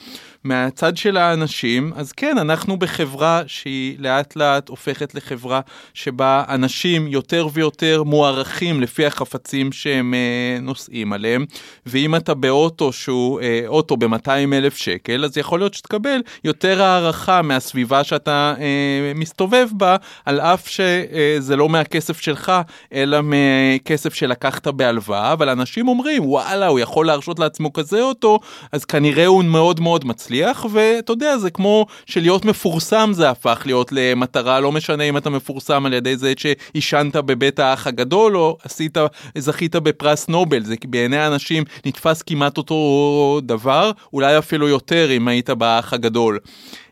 [0.44, 5.62] מהצד של האנשים, אז כן, אנחנו בחברה שהיא לאט לאט הופכת לחברה
[5.94, 11.46] שבה אנשים יותר ויותר מוערכים לפי החפצים שהם אה, נוסעים עליהם,
[11.86, 17.42] ואם אתה באוטו שהוא אה, אוטו ב-200 אלף שקל, אז יכול להיות שתקבל יותר הערכה
[17.42, 22.52] מהסביבה שאתה אה, מסתובב בה, על אף שזה לא מהכסף שלך,
[22.94, 28.40] אלא מכסף שלקחת בהלוואה, אבל אנשים אומרים, וואלה, הוא יכול להרשות לעצמו כזה אוטו,
[28.72, 30.33] אז כנראה הוא מאוד מאוד מצליח,
[30.72, 35.86] ואתה יודע, זה כמו שלהיות מפורסם זה הפך להיות למטרה, לא משנה אם אתה מפורסם
[35.86, 38.98] על ידי זה שעישנת בבית האח הגדול, או עשית,
[39.38, 45.50] זכית בפרס נובל, זה בעיני אנשים נתפס כמעט אותו דבר, אולי אפילו יותר אם היית
[45.50, 46.40] באח הגדול.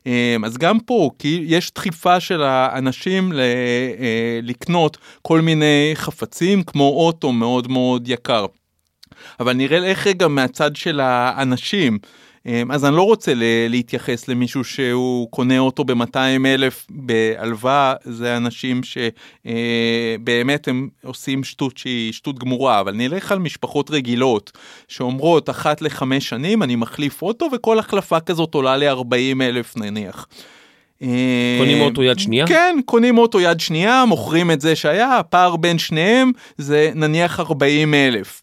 [0.05, 6.83] אמ, אז גם פה כי יש דחיפה של האנשים אה, לקנות כל מיני חפצים כמו
[6.83, 8.45] אוטו מאוד מאוד יקר.
[9.39, 11.97] אבל נראה איך רגע מהצד של האנשים.
[12.45, 13.33] אמ, אז אני לא רוצה
[13.69, 22.13] להתייחס למישהו שהוא קונה אוטו ב-200 אלף בהלוואה, זה אנשים שבאמת הם עושים שטות שהיא
[22.13, 24.51] שטות גמורה, אבל נלך על משפחות רגילות
[24.87, 30.27] שאומרות אחת לחמש שנים אני מחליף אוטו וכל החלפה כזאת עולה לי 40 אלף נניח.
[31.57, 32.47] קונים אוטו יד שנייה?
[32.47, 37.93] כן, קונים אוטו יד שנייה, מוכרים את זה שהיה, הפער בין שניהם זה נניח 40
[37.93, 38.41] אלף.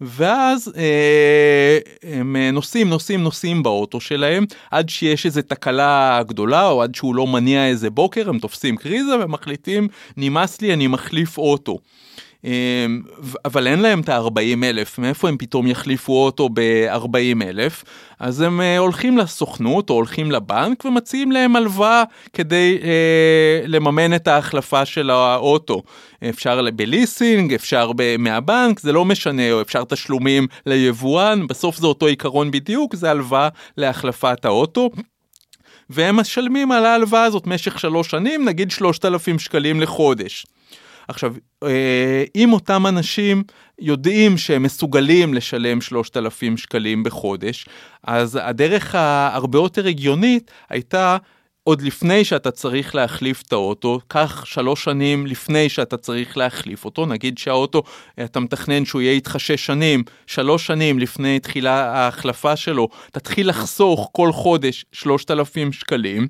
[0.00, 6.94] ואז אה, הם נוסעים, נוסעים, נוסעים באוטו שלהם, עד שיש איזה תקלה גדולה, או עד
[6.94, 11.78] שהוא לא מניע איזה בוקר, הם תופסים קריזה ומחליטים, נמאס לי, אני מחליף אוטו.
[12.44, 13.02] אמ,
[13.44, 17.84] אבל אין להם את ה-40 אלף, מאיפה הם פתאום יחליפו אוטו ב-40 אלף?
[18.20, 24.28] אז הם אה, הולכים לסוכנות או הולכים לבנק ומציעים להם הלוואה כדי אה, לממן את
[24.28, 25.82] ההחלפה של האוטו.
[26.28, 32.50] אפשר בליסינג, אפשר מהבנק, זה לא משנה, או אפשר תשלומים ליבואן, בסוף זה אותו עיקרון
[32.50, 34.90] בדיוק, זה הלוואה להחלפת האוטו.
[35.90, 40.46] והם משלמים על ההלוואה הזאת משך שלוש שנים, נגיד 3,000 שקלים לחודש.
[41.10, 43.42] עכשיו, אה, אם אותם אנשים
[43.78, 47.66] יודעים שהם מסוגלים לשלם 3,000 שקלים בחודש,
[48.04, 51.16] אז הדרך ההרבה יותר הגיונית הייתה
[51.64, 57.06] עוד לפני שאתה צריך להחליף את האוטו, קח שלוש שנים לפני שאתה צריך להחליף אותו,
[57.06, 57.82] נגיד שהאוטו,
[58.24, 64.08] אתה מתכנן שהוא יהיה איתך שש שנים, שלוש שנים לפני תחילה ההחלפה שלו, תתחיל לחסוך
[64.12, 66.26] כל חודש שלושת אלפים שקלים, אה,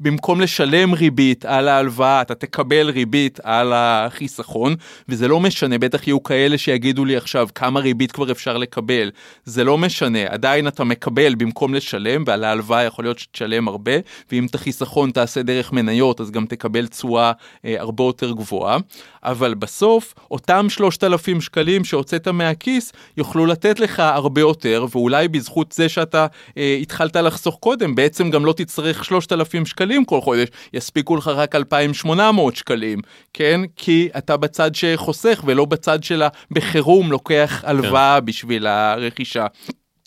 [0.00, 4.74] במקום לשלם ריבית על ההלוואה, אתה תקבל ריבית על החיסכון,
[5.08, 9.10] וזה לא משנה, בטח יהיו כאלה שיגידו לי עכשיו כמה ריבית כבר אפשר לקבל,
[9.44, 13.92] זה לא משנה, עדיין אתה מקבל במקום לשלם, ועל ההלוואה יכול להיות שתשלם תשלם הרבה,
[14.32, 17.32] ואם את החיסכון תעשה דרך מניות אז גם תקבל תשואה
[17.64, 18.78] אה, הרבה יותר גבוהה,
[19.22, 25.88] אבל בסוף אותם 3,000 שקלים שהוצאת מהכיס יוכלו לתת לך הרבה יותר, ואולי בזכות זה
[25.88, 26.26] שאתה
[26.56, 31.54] אה, התחלת לחסוך קודם, בעצם גם לא תצטרך 3,000 שקלים כל חודש, יספיקו לך רק
[31.54, 32.98] 2,800 שקלים,
[33.32, 33.60] כן?
[33.76, 38.26] כי אתה בצד שחוסך ולא בצד של בחירום לוקח הלוואה כן.
[38.26, 39.46] בשביל הרכישה.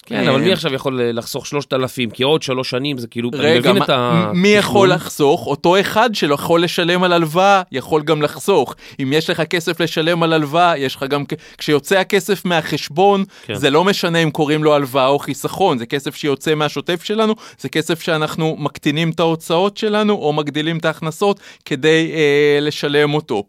[0.09, 2.09] כן, אבל מי עכשיו יכול לחסוך 3,000?
[2.09, 4.31] כי עוד שלוש שנים זה כאילו, רגע, אני מבין את ה...
[4.33, 5.47] מי יכול לחסוך?
[5.47, 8.75] אותו אחד שלא יכול לשלם על הלוואה, יכול גם לחסוך.
[9.01, 11.23] אם יש לך כסף לשלם על הלוואה, יש לך גם...
[11.57, 13.55] כשיוצא הכסף מהחשבון, כן.
[13.55, 17.69] זה לא משנה אם קוראים לו הלוואה או חיסכון, זה כסף שיוצא מהשוטף שלנו, זה
[17.69, 23.43] כסף שאנחנו מקטינים את ההוצאות שלנו, או מגדילים את ההכנסות כדי אה, לשלם אותו.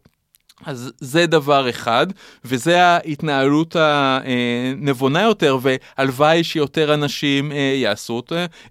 [0.66, 2.06] אז זה דבר אחד,
[2.44, 8.22] וזה ההתנהלות הנבונה יותר, והלוואי שיותר אנשים אה, יעשו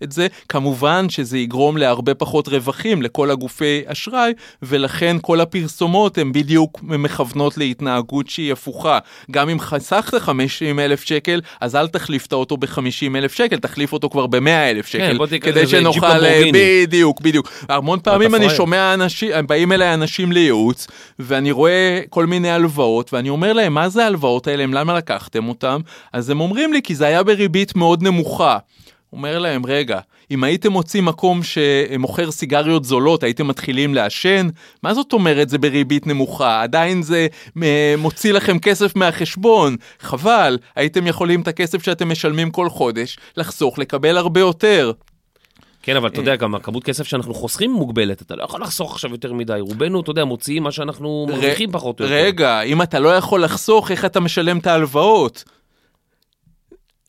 [0.04, 0.28] את זה.
[0.50, 7.58] כמובן שזה יגרום להרבה פחות רווחים לכל הגופי אשראי, ולכן כל הפרסומות הן בדיוק מכוונות
[7.58, 9.00] להתנהגות שהיא הפוכה.
[9.32, 13.94] גם אם חסכת 50 אלף שקל, אז אל תחליף את האוטו ב-50 אלף שקל, תחליף
[13.94, 16.08] אותו כבר ב-100 אלף שקל, כן, כדי שנוכל...
[16.54, 17.52] בדיוק, בדיוק.
[17.70, 20.88] המון פעמים אני שומע אנשים, באים אליי אנשים לייעוץ,
[21.20, 21.79] ואני רואה...
[22.10, 25.82] כל מיני הלוואות, ואני אומר להם, מה זה ההלוואות האלה, למה לקחתם אותם?
[26.14, 28.58] אז הם אומרים לי, כי זה היה בריבית מאוד נמוכה.
[29.14, 30.00] אומר להם, רגע,
[30.32, 34.48] אם הייתם מוצאים מקום שמוכר סיגריות זולות, הייתם מתחילים לעשן?
[34.84, 36.62] מה זאת אומרת זה בריבית נמוכה?
[36.62, 37.28] עדיין זה
[37.64, 39.76] אה, מוציא לכם כסף מהחשבון.
[40.00, 44.92] חבל, הייתם יכולים את הכסף שאתם משלמים כל חודש לחסוך, לקבל הרבה יותר.
[45.84, 49.12] כן, אבל אתה יודע, גם הכמות כסף שאנחנו חוסכים מוגבלת, אתה לא יכול לחסוך עכשיו
[49.12, 49.58] יותר מדי.
[49.60, 52.16] רובנו, אתה יודע, מוציאים מה שאנחנו מרוויחים פחות או יותר.
[52.16, 55.44] רגע, אם אתה לא יכול לחסוך, איך אתה משלם את ההלוואות?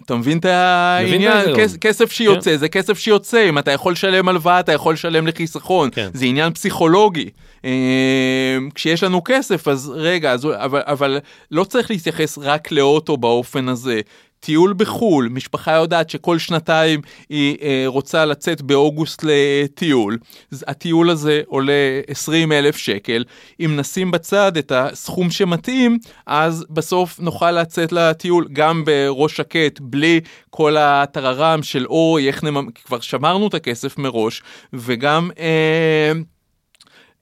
[0.04, 1.46] אתה מבין את העניין?
[1.80, 2.56] כסף שיוצא כן.
[2.56, 5.90] זה כסף שיוצא, אם אתה יכול לשלם הלוואה, אתה יכול לשלם לחיסכון.
[5.92, 6.10] כן.
[6.14, 7.30] זה עניין פסיכולוגי.
[7.64, 11.18] אה, כשיש לנו כסף, אז רגע, אז, אבל, אבל
[11.50, 14.00] לא צריך להתייחס רק לאוטו באופן הזה.
[14.41, 20.18] טיול בחו"ל, משפחה יודעת שכל שנתיים היא אה, רוצה לצאת באוגוסט לטיול,
[20.66, 23.24] הטיול הזה עולה 20 אלף שקל,
[23.61, 30.20] אם נשים בצד את הסכום שמתאים, אז בסוף נוכל לצאת לטיול גם בראש שקט, בלי
[30.51, 32.68] כל הטררם של אוי, איך נממ...
[32.84, 35.30] כבר שמרנו את הכסף מראש, וגם...
[35.38, 36.12] אה,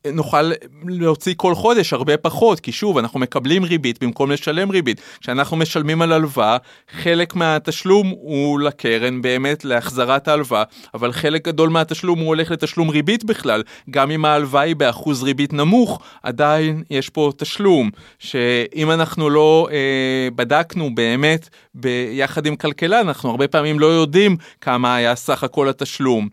[0.06, 0.52] נוכל
[0.86, 5.00] להוציא כל חודש הרבה פחות, כי שוב, אנחנו מקבלים ריבית במקום לשלם ריבית.
[5.20, 6.56] כשאנחנו משלמים על הלוואה,
[6.90, 10.62] חלק מהתשלום הוא לקרן באמת להחזרת ההלוואה,
[10.94, 13.62] אבל חלק גדול מהתשלום הוא הולך לתשלום ריבית בכלל.
[13.90, 20.28] גם אם ההלוואה היא באחוז ריבית נמוך, עדיין יש פה תשלום, שאם אנחנו לא אה,
[20.36, 26.28] בדקנו באמת ביחד עם כלכלן, אנחנו הרבה פעמים לא יודעים כמה היה סך הכל התשלום.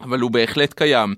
[0.00, 1.14] אבל הוא בהחלט קיים.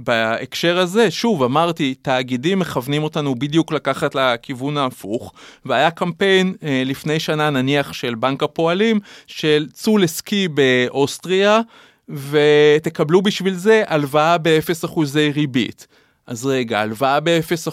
[0.00, 5.32] בהקשר הזה, שוב, אמרתי, תאגידים מכוונים אותנו בדיוק לקחת לכיוון ההפוך,
[5.64, 11.60] והיה קמפיין אה, לפני שנה, נניח, של בנק הפועלים, של צאו לסקי באוסטריה,
[12.08, 14.86] ותקבלו בשביל זה הלוואה ב-0
[15.34, 15.86] ריבית.
[16.26, 17.70] אז רגע, הלוואה ב-0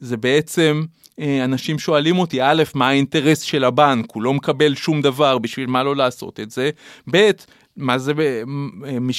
[0.00, 0.82] זה בעצם...
[1.20, 4.06] אה, אנשים שואלים אותי, א', מה האינטרס של הבנק?
[4.12, 6.70] הוא לא מקבל שום דבר, בשביל מה לא לעשות את זה?
[7.10, 7.30] ב',
[7.76, 8.12] מה זה,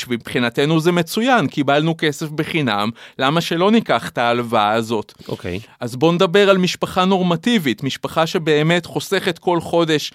[0.09, 2.89] מבחינתנו זה מצוין, קיבלנו כסף בחינם,
[3.19, 5.13] למה שלא ניקח את ההלוואה הזאת?
[5.27, 5.59] אוקיי.
[5.63, 5.67] Okay.
[5.79, 10.13] אז בוא נדבר על משפחה נורמטיבית, משפחה שבאמת חוסכת כל חודש,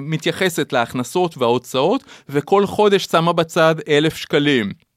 [0.00, 4.87] מתייחסת להכנסות וההוצאות, וכל חודש שמה בצד אלף שקלים.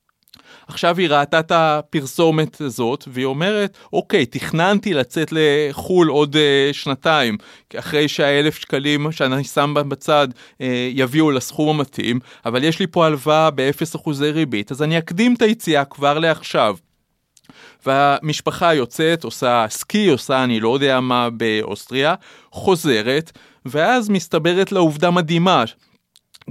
[0.72, 7.38] עכשיו היא ראתה את הפרסומת הזאת, והיא אומרת, אוקיי, תכננתי לצאת לחו"ל עוד uh, שנתיים,
[7.76, 10.64] אחרי שהאלף שקלים שאני שם בצד uh,
[10.94, 15.42] יביאו לסכום המתאים, אבל יש לי פה הלוואה ב-0 אחוזי ריבית, אז אני אקדים את
[15.42, 16.76] היציאה כבר לעכשיו.
[17.86, 22.16] והמשפחה יוצאת, עושה סקי, עושה אני לא יודע מה באוסטריה,
[22.52, 23.32] חוזרת,
[23.66, 25.64] ואז מסתברת לה עובדה מדהימה,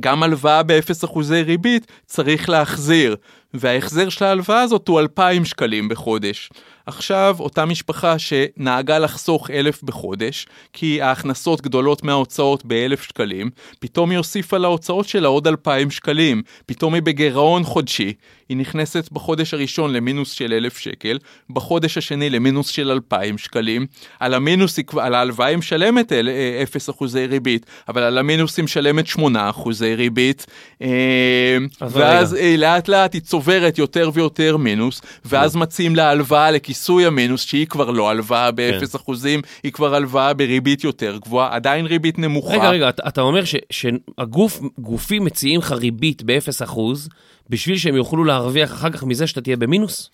[0.01, 3.17] גם הלוואה ב-0 אחוזי ריבית צריך להחזיר,
[3.55, 6.51] וההחזר של ההלוואה הזאת הוא 2,000 שקלים בחודש.
[6.87, 14.19] עכשיו, אותה משפחה שנהגה לחסוך אלף בחודש, כי ההכנסות גדולות מההוצאות באלף שקלים, פתאום היא
[14.19, 16.43] הוסיפה להוצאות שלה עוד אלפיים שקלים.
[16.67, 18.13] פתאום היא בגירעון חודשי,
[18.49, 21.19] היא נכנסת בחודש הראשון למינוס של אלף שקל,
[21.51, 23.87] בחודש השני למינוס של אלפיים שקלים.
[24.21, 29.07] על המינוס, על ההלוואה היא משלמת אה, אפס אחוזי ריבית, אבל על המינוס היא משלמת
[29.07, 30.47] שמונה אחוזי ריבית.
[30.83, 32.57] אה, ואז רגע.
[32.57, 37.91] לאט לאט היא צוברת יותר ויותר מינוס, ואז מציעים לה הלוואה לכיסוי המינוס, שהיא כבר
[37.91, 38.99] לא הלוואה באפס כן.
[38.99, 42.53] אחוזים, היא כבר הלוואה בריבית יותר גבוהה, עדיין ריבית נמוכה.
[42.53, 47.09] רגע, רגע, אתה, אתה אומר שהגופים מציעים לך ריבית באפס אחוז,
[47.49, 50.11] בשביל שהם יוכלו להרוויח אחר כך מזה שאתה תהיה במינוס?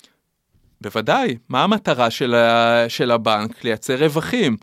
[0.81, 3.65] בוודאי, מה המטרה של, ה, של הבנק?
[3.65, 4.57] לייצר רווחים.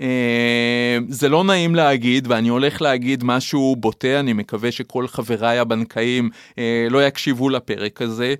[0.00, 6.30] אה, זה לא נעים להגיד, ואני הולך להגיד משהו בוטה, אני מקווה שכל חבריי הבנקאים
[6.58, 8.34] אה, לא יקשיבו לפרק הזה.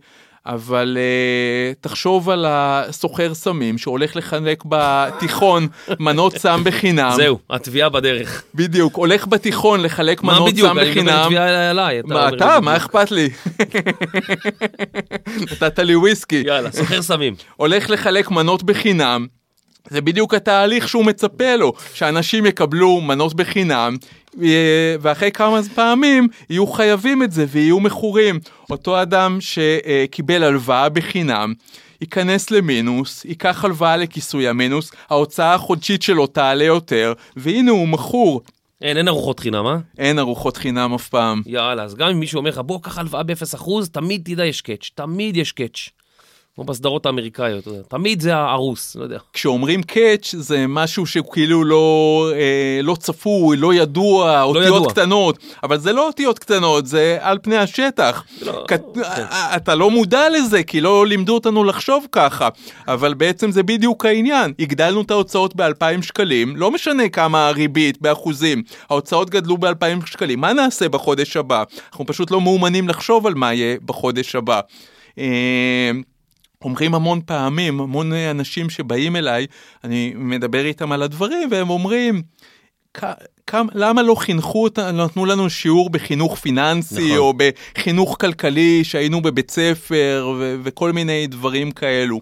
[0.46, 5.68] אבל uh, תחשוב על הסוחר סמים שהולך לחלק בתיכון
[6.00, 7.12] מנות סם בחינם.
[7.16, 8.42] זהו, התביעה בדרך.
[8.54, 10.74] בדיוק, הולך בתיכון לחלק מנות סם בחינם.
[10.74, 12.00] מה בדיוק, אני מדבר תביעה עליי.
[12.04, 13.28] מה אתה, מה אכפת לי?
[15.52, 16.42] נתת לי וויסקי.
[16.46, 17.34] יאללה, סוחר סמים.
[17.56, 19.26] הולך לחלק מנות בחינם.
[19.90, 23.96] זה בדיוק התהליך שהוא מצפה לו, שאנשים יקבלו מנות בחינם,
[25.00, 28.40] ואחרי כמה פעמים יהיו חייבים את זה ויהיו מכורים.
[28.70, 31.54] אותו אדם שקיבל הלוואה בחינם,
[32.00, 38.40] ייכנס למינוס, ייקח הלוואה לכיסוי המינוס, ההוצאה החודשית שלו תעלה יותר, והנה הוא מכור.
[38.82, 39.76] אין, אין ארוחות חינם, אה?
[39.98, 41.42] אין ארוחות חינם אף פעם.
[41.46, 44.90] יאללה, אז גם אם מישהו אומר לך, בוא, קח הלוואה ב-0%, תמיד תדע יש קאץ',
[44.94, 45.88] תמיד יש קאץ'.
[46.54, 49.18] כמו בסדרות האמריקאיות, תמיד זה הרוס, לא יודע.
[49.32, 54.90] כשאומרים קאץ' זה משהו שהוא כאילו לא, אה, לא צפוי, לא ידוע, לא אותיות ידוע.
[54.90, 58.24] קטנות, אבל זה לא אותיות קטנות, זה על פני השטח.
[58.42, 58.72] לא, כ...
[58.72, 59.02] כן.
[59.56, 62.48] אתה לא מודע לזה, כי לא לימדו אותנו לחשוב ככה,
[62.88, 64.52] אבל בעצם זה בדיוק העניין.
[64.58, 70.52] הגדלנו את ההוצאות ב-2,000 שקלים, לא משנה כמה הריבית באחוזים, ההוצאות גדלו ב-2,000 שקלים, מה
[70.52, 71.64] נעשה בחודש הבא?
[71.90, 74.60] אנחנו פשוט לא מאומנים לחשוב על מה יהיה בחודש הבא.
[75.18, 75.90] אה,
[76.64, 79.46] אומרים המון פעמים, המון אנשים שבאים אליי,
[79.84, 82.22] אני מדבר איתם על הדברים, והם אומרים,
[83.46, 87.18] כמה, למה לא חינכו אותנו, נתנו לנו שיעור בחינוך פיננסי, נכון.
[87.18, 92.20] או בחינוך כלכלי, שהיינו בבית ספר, ו- וכל מיני דברים כאלו.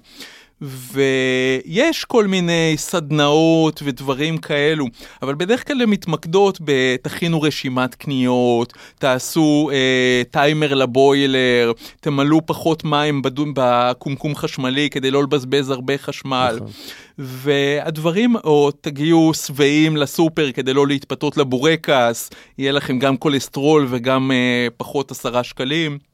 [0.63, 4.87] ויש כל מיני סדנאות ודברים כאלו,
[5.23, 13.23] אבל בדרך כלל הן מתמקדות בתכינו רשימת קניות, תעשו אה, טיימר לבוילר, תמלאו פחות מים
[13.23, 16.53] בדון בקומקום חשמלי כדי לא לבזבז הרבה חשמל.
[16.57, 16.71] נכון.
[17.19, 24.69] והדברים, או תגיעו שבעים לסופר כדי לא להתפתות לבורקס, יהיה לכם גם כולסטרול וגם אה,
[24.77, 26.10] פחות עשרה שקלים.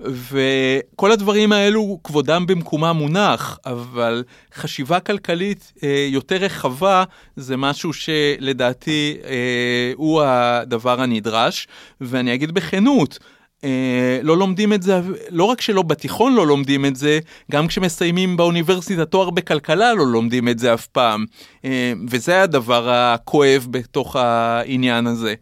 [0.00, 4.24] וכל הדברים האלו כבודם במקומם מונח, אבל
[4.54, 7.04] חשיבה כלכלית אה, יותר רחבה
[7.36, 11.68] זה משהו שלדעתי אה, הוא הדבר הנדרש,
[12.00, 13.18] ואני אגיד בכנות,
[13.64, 17.18] אה, לא לומדים את זה, לא רק שלא בתיכון לא לומדים את זה,
[17.50, 21.24] גם כשמסיימים באוניברסיטה תואר בכלכלה לא לומדים את זה אף פעם.
[21.64, 25.34] אה, וזה הדבר הכואב בתוך העניין הזה.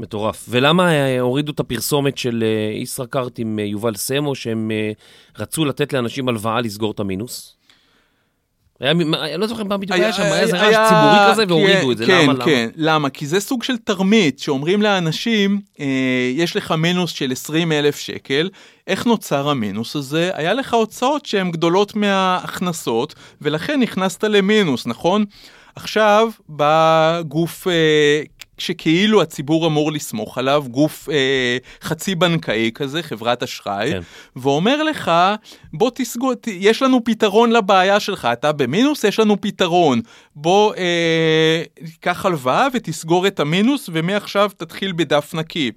[0.00, 0.46] מטורף.
[0.48, 4.70] ולמה אה, הורידו את הפרסומת של אה, ישראכרט עם אה, יובל סמו, שהם
[5.38, 7.56] רצו לתת לאנשים הלוואה לסגור את המינוס?
[8.80, 11.92] היה, אני לא זוכר מה בדיוק היה שם, היה איזה רעש ציבורי כזה והורידו כן,
[11.92, 12.44] את זה, כן, למה?
[12.44, 12.94] כן, למה?
[12.94, 13.10] למה?
[13.10, 15.86] כי זה סוג של תרמית, שאומרים לאנשים, אה,
[16.34, 18.50] יש לך מינוס של 20 אלף שקל,
[18.86, 20.30] איך נוצר המינוס הזה?
[20.34, 25.24] היה לך הוצאות שהן גדולות מההכנסות, ולכן נכנסת למינוס, נכון?
[25.76, 28.22] עכשיו בא גוף אה,
[28.60, 34.00] שכאילו הציבור אמור לסמוך עליו, גוף אה, חצי בנקאי כזה, חברת אשראי, כן.
[34.36, 35.10] ואומר לך,
[35.72, 40.00] בוא תסגור, יש לנו פתרון לבעיה שלך, אתה במינוס, יש לנו פתרון.
[40.36, 41.62] בוא אה,
[42.00, 45.70] קח הלוואה ותסגור את המינוס, ומעכשיו תתחיל בדף נקי.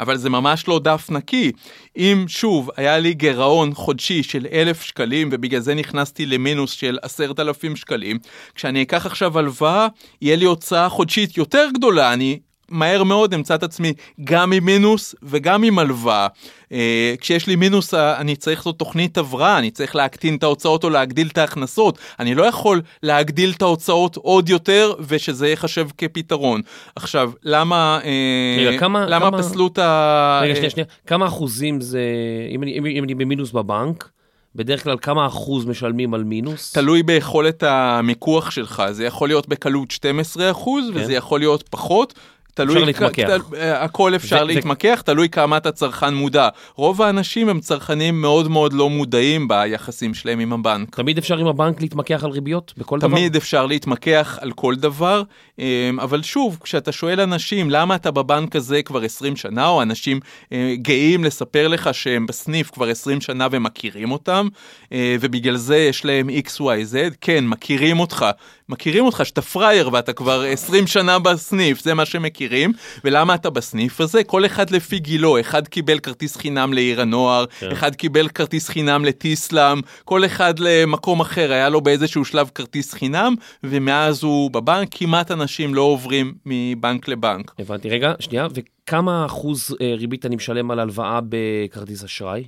[0.00, 1.52] אבל זה ממש לא דף נקי.
[1.96, 7.40] אם שוב היה לי גירעון חודשי של אלף שקלים ובגלל זה נכנסתי למינוס של עשרת
[7.40, 8.18] אלפים שקלים,
[8.54, 9.86] כשאני אקח עכשיו הלוואה
[10.22, 12.38] יהיה לי הוצאה חודשית יותר גדולה, אני
[12.70, 13.92] מהר מאוד אמצא את עצמי
[14.24, 16.26] גם עם מינוס וגם עם הלוואה.
[16.72, 20.90] אה, כשיש לי מינוס אני צריך לעשות תוכנית הבראה, אני צריך להקטין את ההוצאות או
[20.90, 21.98] להגדיל את ההכנסות.
[22.20, 26.60] אני לא יכול להגדיל את ההוצאות עוד יותר ושזה ייחשב כפתרון.
[26.96, 29.38] עכשיו, למה, אה, רגע, כמה, למה כמה...
[29.38, 30.40] פסלו את ה...
[30.42, 30.86] רגע, שנייה, שנייה.
[31.06, 32.02] כמה אחוזים זה,
[32.50, 34.10] אם אני, אם, אם אני במינוס בבנק,
[34.54, 36.72] בדרך כלל כמה אחוז משלמים על מינוס?
[36.72, 41.00] תלוי ביכולת המיקוח שלך, זה יכול להיות בקלות 12 אחוז, כן.
[41.00, 42.14] וזה יכול להיות פחות.
[42.54, 43.26] תלוי, אפשר להתמקח.
[43.26, 46.48] תל, אה, הכל אפשר ו- להתמקח, ו- תלוי כמה אתה צרכן מודע.
[46.74, 50.96] רוב האנשים הם צרכנים מאוד מאוד לא מודעים ביחסים שלהם עם הבנק.
[50.96, 53.18] תמיד אפשר עם הבנק להתמקח על ריביות בכל תמיד דבר?
[53.18, 55.22] תמיד אפשר להתמקח על כל דבר,
[55.58, 55.64] אמ,
[56.00, 60.20] אבל שוב, כשאתה שואל אנשים למה אתה בבנק הזה כבר 20 שנה, או אנשים
[60.52, 64.48] אה, גאים לספר לך שהם בסניף כבר 20 שנה ומכירים אותם,
[64.92, 68.26] אה, ובגלל זה יש להם XYZ, כן, מכירים אותך.
[68.70, 72.72] מכירים אותך שאתה פראייר ואתה כבר 20 שנה בסניף, זה מה שמכירים.
[73.04, 74.24] ולמה אתה בסניף הזה?
[74.24, 77.70] כל אחד לפי גילו, אחד קיבל כרטיס חינם לעיר הנוער, כן.
[77.72, 83.34] אחד קיבל כרטיס חינם לטיסלאם, כל אחד למקום אחר, היה לו באיזשהו שלב כרטיס חינם,
[83.64, 87.54] ומאז הוא בבנק, כמעט אנשים לא עוברים מבנק לבנק.
[87.58, 92.44] הבנתי, רגע, שנייה, וכמה אחוז אה, ריבית אני משלם על הלוואה בכרטיס אשראי?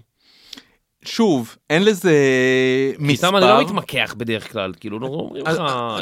[1.05, 2.15] שוב, אין לזה
[2.99, 3.31] מספר.
[3.31, 5.61] כי אני לא מתמקח בדרך כלל, כאילו, לא אומרים לך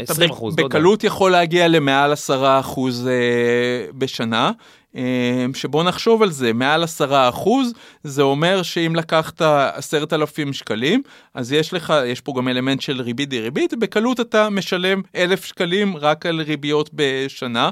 [0.09, 0.79] 20 אחוז, לא יודע.
[0.79, 4.51] בקלות יכול להגיע למעל 10 אחוז אה, בשנה.
[4.97, 7.73] אה, שבוא נחשוב על זה, מעל 10 אחוז,
[8.05, 11.03] זה אומר שאם לקחת 10,000 שקלים,
[11.35, 15.97] אז יש לך, יש פה גם אלמנט של ריבית דריבית, בקלות אתה משלם 1,000 שקלים
[15.97, 17.71] רק על ריביות בשנה.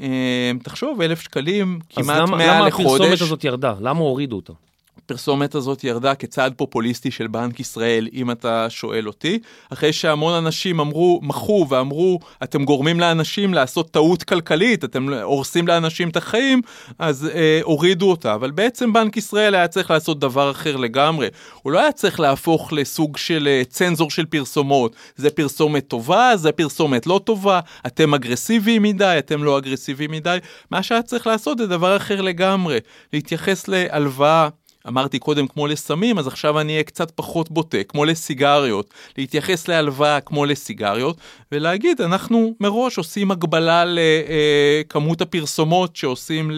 [0.00, 2.86] אה, תחשוב, 1,000 שקלים, כמעט 100 לחודש.
[2.86, 3.74] אז למה הפרסומת הזאת ירדה?
[3.80, 4.52] למה הורידו אותה?
[5.10, 9.38] הפרסומת הזאת ירדה כצעד פופוליסטי של בנק ישראל, אם אתה שואל אותי,
[9.72, 16.08] אחרי שהמון אנשים אמרו, מחו ואמרו, אתם גורמים לאנשים לעשות טעות כלכלית, אתם הורסים לאנשים
[16.08, 16.62] את החיים,
[16.98, 18.34] אז אה, הורידו אותה.
[18.34, 21.28] אבל בעצם בנק ישראל היה צריך לעשות דבר אחר לגמרי.
[21.62, 24.96] הוא לא היה צריך להפוך לסוג של אה, צנזור של פרסומות.
[25.16, 30.38] זה פרסומת טובה, זה פרסומת לא טובה, אתם אגרסיביים מדי, אתם לא אגרסיביים מדי.
[30.70, 32.78] מה שהיה צריך לעשות זה דבר אחר לגמרי.
[33.12, 34.59] להתייחס להלוואה.
[34.88, 38.94] אמרתי קודם כמו לסמים, אז עכשיו אני אהיה קצת פחות בוטה, כמו לסיגריות.
[39.18, 41.16] להתייחס להלוואה כמו לסיגריות,
[41.52, 46.50] ולהגיד, אנחנו מראש עושים הגבלה לכמות הפרסומות שעושים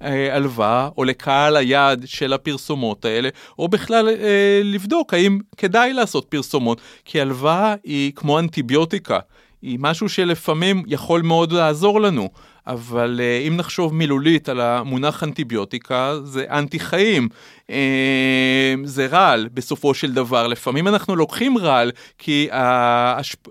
[0.00, 6.80] להלוואה, או לקהל היעד של הפרסומות האלה, או בכלל אה, לבדוק האם כדאי לעשות פרסומות,
[7.04, 9.18] כי הלוואה היא כמו אנטיביוטיקה.
[9.62, 12.28] היא משהו שלפעמים יכול מאוד לעזור לנו.
[12.66, 17.28] אבל אה, אם נחשוב מילולית על המונח אנטיביוטיקה, זה אנטי חיים.
[17.70, 20.46] אה, זה רעל בסופו של דבר.
[20.46, 22.48] לפעמים אנחנו לוקחים רעל כי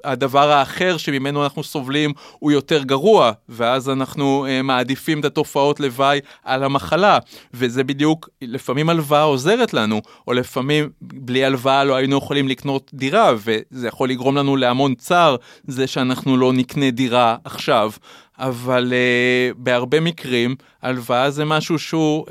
[0.04, 6.20] הדבר האחר שממנו אנחנו סובלים הוא יותר גרוע, ואז אנחנו אה, מעדיפים את התופעות לוואי
[6.44, 7.20] על המחלה,
[7.54, 13.32] וזה בדיוק, לפעמים הלוואה עוזרת לנו, או לפעמים בלי הלוואה לא היינו יכולים לקנות דירה,
[13.38, 15.36] וזה יכול לגרום לנו להמון צער,
[15.68, 17.92] זה שאנחנו לא נקנה דירה עכשיו.
[18.40, 22.30] אבל uh, בהרבה מקרים הלוואה זה משהו שהוא uh,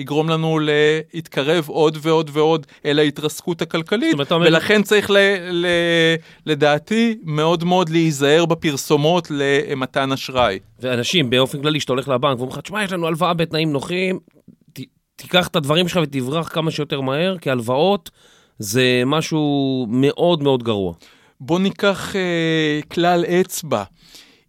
[0.00, 4.82] יגרום לנו להתקרב עוד ועוד ועוד אל ההתרסקות הכלכלית, אומרת, ולכן.
[4.82, 5.16] צריך ל,
[5.50, 5.66] ל,
[6.46, 10.58] לדעתי מאוד מאוד להיזהר בפרסומות למתן אשראי.
[10.80, 14.18] ואנשים באופן כללי שאתה הולך לבנק ואומרים לך, תשמע יש לנו הלוואה בתנאים נוחים,
[14.72, 14.80] ת,
[15.16, 18.10] תיקח את הדברים שלך ותברח כמה שיותר מהר, כי הלוואות
[18.58, 20.94] זה משהו מאוד מאוד גרוע.
[21.40, 23.82] בוא ניקח uh, כלל אצבע.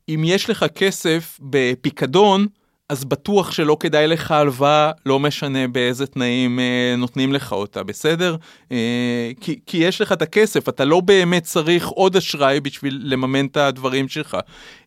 [0.10, 2.48] אם יש לך כסף בפיקדון,
[2.90, 8.36] אז בטוח שלא כדאי לך הלוואה, לא משנה באיזה תנאים אה, נותנים לך אותה, בסדר?
[8.72, 13.46] אה, כי, כי יש לך את הכסף, אתה לא באמת צריך עוד אשראי בשביל לממן
[13.46, 14.38] את הדברים שלך.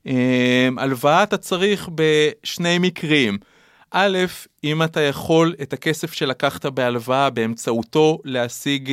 [0.07, 3.39] אה, הלוואה אתה צריך בשני מקרים.
[3.91, 4.19] א',
[4.65, 8.91] אם אתה יכול את הכסף שלקחת בהלוואה באמצעותו להשיג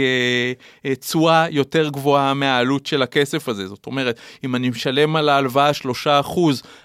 [0.85, 3.67] אה, תשואה אה, יותר גבוהה מהעלות של הכסף הזה.
[3.67, 5.71] זאת אומרת, אם אני משלם על ההלוואה
[6.05, 6.07] 3%,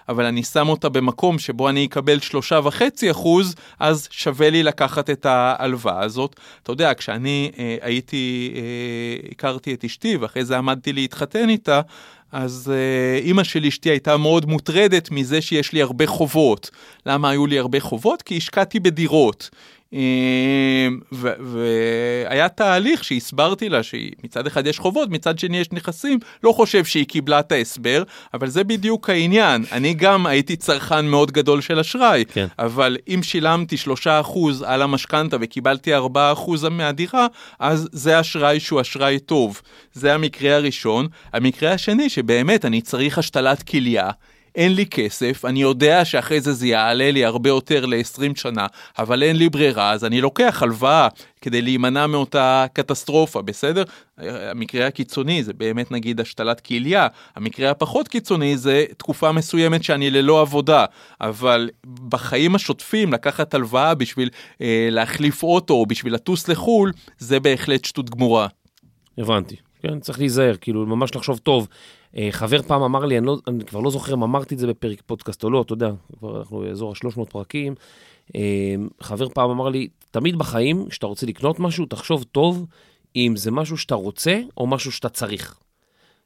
[0.09, 2.17] אבל אני שם אותה במקום שבו אני אקבל
[2.51, 3.27] 3.5%,
[3.79, 6.35] אז שווה לי לקחת את ההלוואה הזאת.
[6.63, 11.81] אתה יודע, כשאני אה, הייתי, אה, הכרתי את אשתי ואחרי זה עמדתי להתחתן איתה,
[12.31, 16.69] אז uh, אימא של אשתי הייתה מאוד מוטרדת מזה שיש לי הרבה חובות.
[17.05, 18.21] למה היו לי הרבה חובות?
[18.21, 19.49] כי השקעתי בדירות.
[19.93, 26.85] אמ, והיה תהליך שהסברתי לה שמצד אחד יש חובות, מצד שני יש נכסים, לא חושב
[26.85, 29.65] שהיא קיבלה את ההסבר, אבל זה בדיוק העניין.
[29.71, 32.47] אני גם הייתי צרכן מאוד גדול של אשראי, כן.
[32.59, 33.75] אבל אם שילמתי
[34.05, 34.09] 3%
[34.65, 35.99] על המשכנתה וקיבלתי 4%
[36.71, 37.27] מהדירה,
[37.59, 39.61] אז זה אשראי שהוא אשראי טוב.
[39.93, 41.07] זה המקרה הראשון.
[41.33, 44.09] המקרה השני, שבאמת אני צריך השתלת כליה.
[44.55, 48.67] אין לי כסף, אני יודע שאחרי זה זה יעלה לי הרבה יותר ל-20 שנה,
[48.99, 51.07] אבל אין לי ברירה, אז אני לוקח הלוואה
[51.41, 53.83] כדי להימנע מאותה קטסטרופה, בסדר?
[54.17, 60.41] המקרה הקיצוני זה באמת נגיד השתלת כליה, המקרה הפחות קיצוני זה תקופה מסוימת שאני ללא
[60.41, 60.85] עבודה,
[61.21, 61.69] אבל
[62.09, 64.29] בחיים השוטפים לקחת הלוואה בשביל
[64.61, 68.47] אה, להחליף אוטו או בשביל לטוס לחו"ל, זה בהחלט שטות גמורה.
[69.17, 69.55] הבנתי.
[69.81, 71.67] כן, צריך להיזהר, כאילו, ממש לחשוב טוב.
[72.17, 74.67] אה, חבר פעם אמר לי, אני, לא, אני כבר לא זוכר אם אמרתי את זה
[74.67, 77.75] בפרק פודקאסט או לא, אתה יודע, כבר אנחנו באזור ה-300 פרקים.
[78.35, 82.65] אה, חבר פעם אמר לי, תמיד בחיים, כשאתה רוצה לקנות משהו, תחשוב טוב
[83.15, 85.59] אם זה משהו שאתה רוצה או משהו שאתה צריך.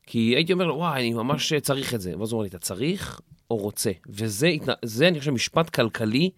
[0.07, 2.13] כי הייתי אומר לו, וואי, אני ממש צריך את זה.
[2.19, 3.21] ואז הוא אומר לי, אתה צריך
[3.51, 3.91] או רוצה?
[4.09, 4.51] וזה,
[4.85, 6.29] זה, אני חושב, משפט כלכלי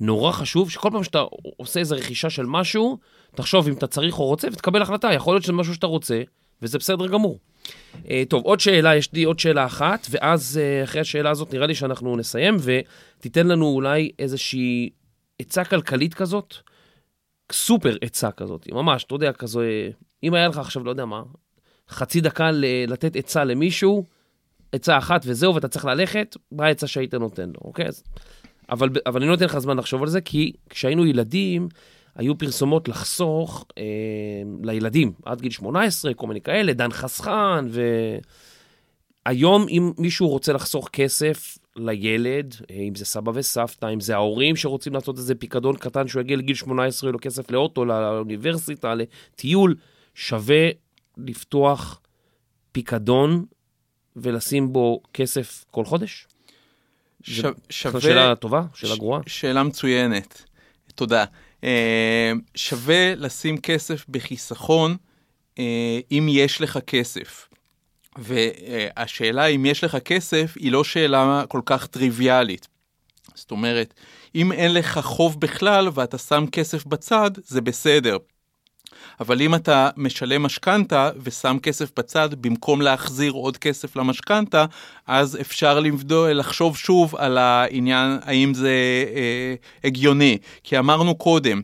[0.00, 1.24] נורא חשוב, שכל פעם שאתה
[1.56, 2.98] עושה איזו רכישה של משהו,
[3.34, 5.12] תחשוב אם אתה צריך או רוצה ותקבל החלטה.
[5.12, 6.22] יכול להיות שזה משהו שאתה רוצה,
[6.62, 7.38] וזה בסדר גמור.
[8.04, 11.66] Uh, טוב, עוד שאלה, יש לי עוד שאלה אחת, ואז uh, אחרי השאלה הזאת נראה
[11.66, 14.90] לי שאנחנו נסיים, ותיתן לנו אולי איזושהי
[15.38, 16.54] עצה כלכלית כזאת,
[17.52, 19.60] סופר עצה כזאת, ממש, אתה יודע, כזו,
[20.22, 21.22] אם היה לך עכשיו, לא יודע מה,
[21.88, 22.50] חצי דקה
[22.88, 24.04] לתת עצה למישהו,
[24.72, 27.86] עצה אחת וזהו, ואתה צריך ללכת, מה העצה שהיית נותן לו, אוקיי?
[27.86, 28.04] אז,
[28.70, 31.68] אבל, אבל אני לא אתן לך זמן לחשוב על זה, כי כשהיינו ילדים,
[32.16, 33.82] היו פרסומות לחסוך אה,
[34.62, 37.64] לילדים עד גיל 18, כל מיני כאלה, דן חסכן,
[39.26, 44.56] והיום אם מישהו רוצה לחסוך כסף לילד, אה, אם זה סבא וסבתא, אם זה ההורים
[44.56, 49.74] שרוצים לעשות איזה פיקדון קטן שהוא יגיע לגיל 18, יהיה לו כסף לאוטו, לאוניברסיטה, לטיול,
[50.14, 50.68] שווה
[51.16, 52.00] לפתוח
[52.72, 53.44] פיקדון
[54.16, 56.26] ולשים בו כסף כל חודש?
[57.22, 57.40] ש...
[57.70, 58.00] שווה...
[58.00, 58.62] שאלה טובה?
[58.74, 59.20] שאלה גרועה?
[59.26, 59.40] ש...
[59.40, 60.44] שאלה מצוינת.
[60.94, 61.24] תודה.
[61.64, 64.96] אה, שווה לשים כסף בחיסכון
[65.58, 67.48] אה, אם יש לך כסף.
[68.18, 72.68] והשאלה אם יש לך כסף היא לא שאלה כל כך טריוויאלית.
[73.34, 73.94] זאת אומרת,
[74.34, 78.16] אם אין לך חוב בכלל ואתה שם כסף בצד, זה בסדר.
[79.20, 84.64] אבל אם אתה משלם משכנתה ושם כסף בצד במקום להחזיר עוד כסף למשכנתה,
[85.06, 88.70] אז אפשר לבדו, לחשוב שוב על העניין האם זה
[89.14, 89.54] אה,
[89.84, 90.38] הגיוני.
[90.64, 91.60] כי אמרנו קודם,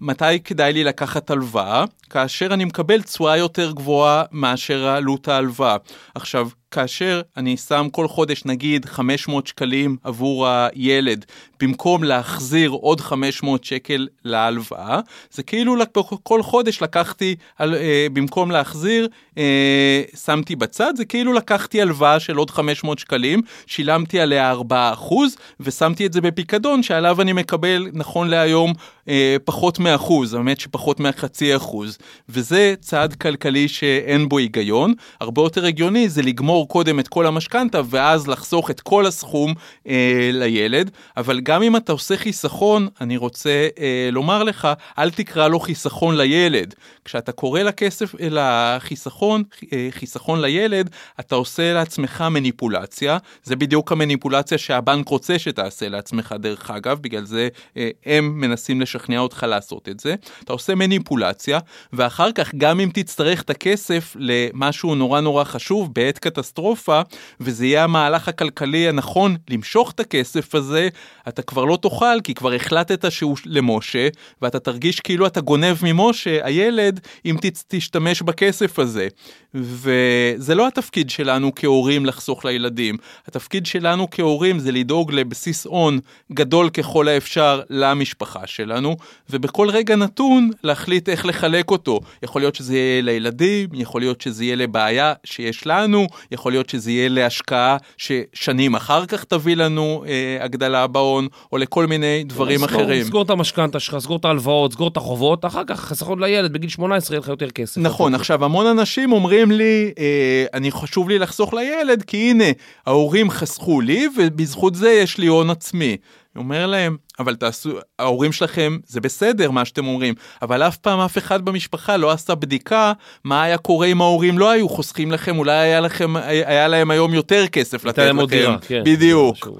[0.00, 1.84] מתי כדאי לי לקחת הלוואה?
[2.10, 5.76] כאשר אני מקבל תשואה יותר גבוהה מאשר עלות ההלוואה.
[6.14, 11.24] עכשיו, כאשר אני שם כל חודש נגיד 500 שקלים עבור הילד,
[11.60, 15.00] במקום להחזיר עוד 500 שקל להלוואה,
[15.30, 15.76] זה כאילו
[16.22, 19.08] כל חודש לקחתי, אה, במקום להחזיר,
[19.38, 26.06] אה, שמתי בצד, זה כאילו לקחתי הלוואה של עוד 500 שקלים, שילמתי עליה 4% ושמתי
[26.06, 28.72] את זה בפיקדון שעליו אני מקבל נכון להיום
[29.08, 31.98] אה, פחות מאחוז, האמת שפחות מהחצי אחוז,
[32.28, 37.80] וזה צעד כלכלי שאין בו היגיון, הרבה יותר הגיוני זה לגמור קודם את כל המשכנתה
[37.90, 39.54] ואז לחסוך את כל הסכום
[39.88, 45.48] אה, לילד, אבל גם אם אתה עושה חיסכון, אני רוצה אה, לומר לך, אל תקרא
[45.48, 46.74] לו חיסכון לילד.
[47.04, 49.42] כשאתה קורא לכסף, לחיסכון,
[49.72, 50.90] אה, חיסכון לילד,
[51.20, 57.48] אתה עושה לעצמך מניפולציה, זה בדיוק המניפולציה שהבנק רוצה שתעשה לעצמך דרך אגב, בגלל זה
[57.76, 60.14] אה, הם מנסים לשכנע אותך לעשות את זה.
[60.44, 61.58] אתה עושה מניפולציה,
[61.92, 67.00] ואחר כך גם אם תצטרך את הכסף למשהו נורא נורא חשוב בעת קטסטרופה,
[67.40, 70.88] וזה יהיה המהלך הכלכלי הנכון למשוך את הכסף הזה,
[71.28, 74.08] אתה כבר לא תוכל כי כבר החלטת שהוא למשה,
[74.42, 76.93] ואתה תרגיש כאילו אתה גונב ממשה, הילד,
[77.24, 77.36] אם
[77.68, 79.08] תשתמש בכסף הזה.
[79.54, 82.96] וזה לא התפקיד שלנו כהורים לחסוך לילדים.
[83.26, 86.00] התפקיד שלנו כהורים זה לדאוג לבסיס הון
[86.32, 88.96] גדול ככל האפשר למשפחה שלנו,
[89.30, 92.00] ובכל רגע נתון להחליט איך לחלק אותו.
[92.22, 96.90] יכול להיות שזה יהיה לילדים, יכול להיות שזה יהיה לבעיה שיש לנו, יכול להיות שזה
[96.90, 102.68] יהיה להשקעה ששנים אחר כך תביא לנו אה, הגדלה בהון, או לכל מיני דברים סגור,
[102.68, 103.04] אחרים.
[103.04, 106.70] סגור את המשכנתה שלך, סגור את ההלוואות, סגור את החובות, אחר כך חיסכון לילד בגיל
[106.84, 107.80] 18 יהיה לך יותר כסף.
[107.80, 112.44] נכון, עכשיו המון אנשים אומרים לי, אה, אני חשוב לי לחסוך לילד, כי הנה,
[112.86, 115.96] ההורים חסכו לי, ובזכות זה יש לי הון עצמי.
[116.36, 121.00] אני אומר להם, אבל תעשו, ההורים שלכם, זה בסדר מה שאתם אומרים, אבל אף פעם
[121.00, 122.92] אף אחד במשפחה לא עשה בדיקה
[123.24, 127.14] מה היה קורה אם ההורים לא היו חוסכים לכם, אולי היה לכם, היה להם היום
[127.14, 128.26] יותר כסף לתת לכם.
[128.26, 128.82] דירה, כן.
[128.84, 129.36] בדיוק.
[129.36, 129.56] משהו...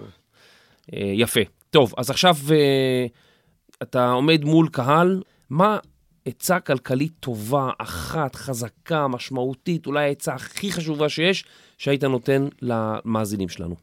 [0.94, 1.40] אה, יפה.
[1.70, 3.06] טוב, אז עכשיו אה,
[3.82, 5.78] אתה עומד מול קהל, מה
[6.24, 11.44] עצה כלכלית טובה, אחת, חזקה, משמעותית, אולי העצה הכי חשובה שיש,
[11.78, 13.74] שהיית נותן למאזינים שלנו?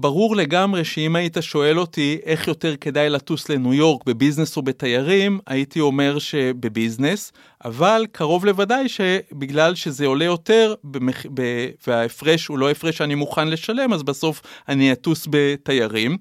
[0.00, 5.38] ברור לגמרי שאם היית שואל אותי איך יותר כדאי לטוס לניו יורק בביזנס או בתיירים,
[5.46, 7.32] הייתי אומר שבביזנס,
[7.64, 11.26] אבל קרוב לוודאי שבגלל שזה עולה יותר במח...
[11.86, 16.16] וההפרש הוא לא הפרש שאני מוכן לשלם, אז בסוף אני אטוס בתיירים.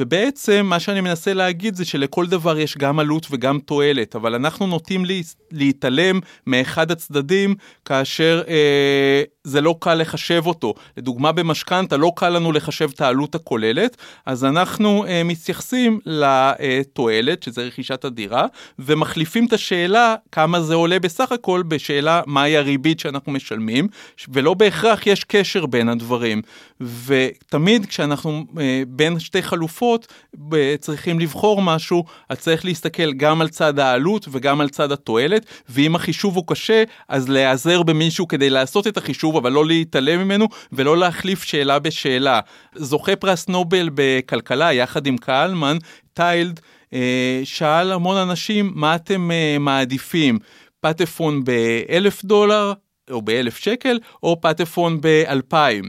[0.00, 4.66] ובעצם מה שאני מנסה להגיד זה שלכל דבר יש גם עלות וגם תועלת, אבל אנחנו
[4.66, 5.04] נוטים
[5.52, 10.74] להתעלם מאחד הצדדים כאשר אה, זה לא קל לחשב אותו.
[10.96, 17.62] לדוגמה במשכנתה לא קל לנו לחשב את העלות הכוללת, אז אנחנו אה, מתייחסים לתועלת, שזה
[17.62, 18.46] רכישת הדירה,
[18.78, 23.88] ומחליפים את השאלה כמה זה עולה בסך הכל בשאלה מהי הריבית שאנחנו משלמים,
[24.28, 26.42] ולא בהכרח יש קשר בין הדברים.
[26.80, 30.06] ותמיד כשאנחנו אה, בין שתי חלופות
[30.54, 35.46] אה, צריכים לבחור משהו, אז צריך להסתכל גם על צד העלות וגם על צד התועלת,
[35.68, 40.48] ואם החישוב הוא קשה, אז להיעזר במישהו כדי לעשות את החישוב, אבל לא להתעלם ממנו
[40.72, 42.40] ולא להחליף שאלה בשאלה.
[42.74, 45.76] זוכה פרס נובל בכלכלה יחד עם קהלמן,
[46.14, 46.60] טיילד,
[46.92, 49.30] אה, שאל המון אנשים מה אתם
[49.60, 50.38] מעדיפים,
[50.80, 52.72] פטפון באלף דולר
[53.10, 55.84] או באלף שקל או פטפון באלפיים.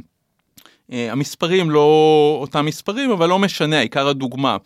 [0.92, 4.58] אה, המספרים לא אותם מספרים, אבל לא משנה, העיקר הדוגמה.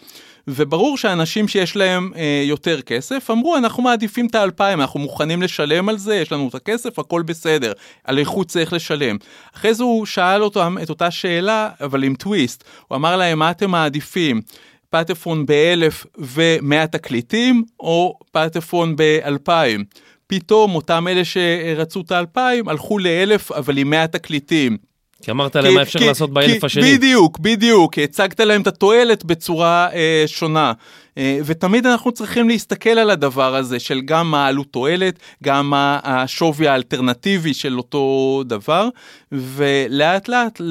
[0.52, 5.89] וברור שאנשים שיש להם אה, יותר כסף אמרו אנחנו מעדיפים את האלפיים אנחנו מוכנים לשלם
[5.89, 7.74] על זה יש לנו את הכסף הכל בסדר
[8.04, 9.18] על איכות צריך לשלם.
[9.56, 13.52] אחרי זה הוא שאל אותם את אותה שאלה אבל עם טוויסט הוא אמר להם מה
[13.52, 14.41] אתם מעדיפים
[14.89, 19.84] פטפון באלף ומאה תקליטים או פטפון באלפיים.
[20.28, 24.88] פתאום אותם אלה שרצו את האלפיים הלכו לאלף אבל עם מאה תקליטים.
[25.24, 26.95] כי אמרת להם מה אפשר כי, לעשות באלף השני.
[26.97, 30.74] בדיוק, בדיוק, הצגת להם את התועלת בצורה אה, שונה.
[31.18, 35.99] אה, ותמיד אנחנו צריכים להסתכל על הדבר הזה של גם מה העלות תועלת, גם מה
[36.03, 38.89] השווי האלטרנטיבי של אותו דבר,
[39.32, 40.62] ולאט לאט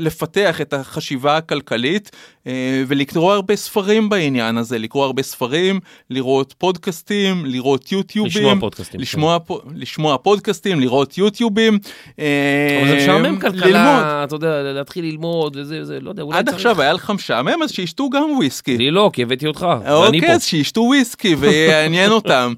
[0.00, 2.10] לפתח את החשיבה הכלכלית
[2.46, 5.80] אה, ולקרוא הרבה ספרים בעניין הזה, לקרוא הרבה ספרים,
[6.10, 8.42] לראות פודקאסטים, לראות יוטיובים.
[8.42, 9.00] לשמוע פודקאסטים.
[9.00, 9.54] לשמוע, כן.
[9.74, 11.78] לשמוע פודקאסטים, לראות יוטיובים.
[12.18, 14.04] אה, אבל זה משעמם כלכלה, ללמוד.
[14.24, 16.56] אתה יודע, להתחיל ללמוד וזה, זה, לא יודע, עד צריך...
[16.56, 18.78] עכשיו היה לך משעמם, אז שישתו גם וויסקי.
[18.78, 22.52] לי לא, כי הבאתי אותך, אוקיי, אז שישתו וויסקי ויעניין אותם.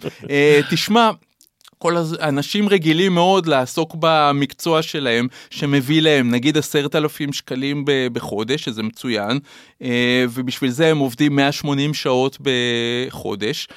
[0.70, 1.10] תשמע,
[1.78, 8.82] כל אנשים רגילים מאוד לעסוק במקצוע שלהם שמביא להם נגיד עשרת אלפים שקלים בחודש שזה
[8.82, 9.38] מצוין
[9.82, 13.68] אה, ובשביל זה הם עובדים 180 שעות בחודש.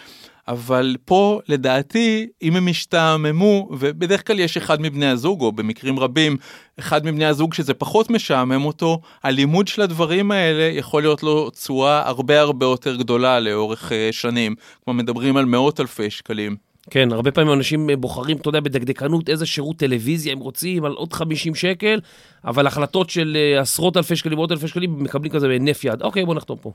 [0.49, 6.37] אבל פה לדעתי אם הם השתעממו ובדרך כלל יש אחד מבני הזוג או במקרים רבים
[6.79, 12.07] אחד מבני הזוג שזה פחות משעמם אותו הלימוד של הדברים האלה יכול להיות לו תשואה
[12.07, 16.55] הרבה הרבה יותר גדולה לאורך uh, שנים כמו מדברים על מאות אלפי שקלים.
[16.89, 21.13] כן, הרבה פעמים אנשים בוחרים, אתה יודע, בדקדקנות איזה שירות טלוויזיה הם רוצים על עוד
[21.13, 21.99] 50 שקל,
[22.45, 26.01] אבל החלטות של אה, עשרות אלפי שקלים, מאות אלפי שקלים, מקבלים כזה בהינף יד.
[26.01, 26.71] אוקיי, בוא נחתום פה.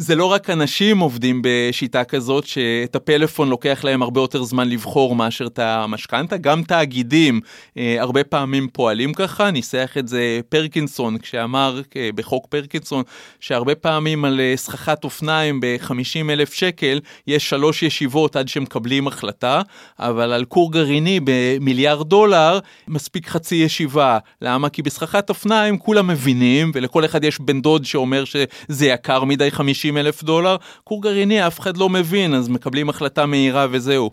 [0.00, 5.16] זה לא רק אנשים עובדים בשיטה כזאת שאת הפלאפון לוקח להם הרבה יותר זמן לבחור
[5.16, 7.40] מאשר את המשכנתה, גם תאגידים
[7.78, 13.02] אה, הרבה פעמים פועלים ככה, ניסח את זה פרקינסון כשאמר אה, בחוק פרקינסון
[13.40, 19.62] שהרבה פעמים על אה, סככת אופניים ב-50 אלף שקל יש שלוש ישיבות עד שמקבלים החלטה,
[19.98, 24.18] אבל על כור גרעיני במיליארד דולר מספיק חצי ישיבה.
[24.42, 24.68] למה?
[24.68, 29.87] כי בסככת אופניים כולם מבינים ולכל אחד יש בן דוד שאומר שזה יקר מדי 50
[29.88, 34.10] 50 אלף דולר, כור גרעיני אף אחד לא מבין, אז מקבלים החלטה מהירה וזהו.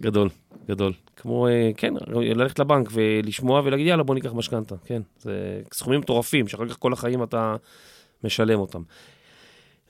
[0.00, 0.28] גדול,
[0.68, 0.92] גדול.
[1.16, 5.02] כמו, אה, כן, ללכת לבנק ולשמוע ולהגיד, יאללה, בוא ניקח משכנתה, כן.
[5.18, 7.56] זה סכומים מטורפים, שאחר כך כל החיים אתה
[8.24, 8.82] משלם אותם.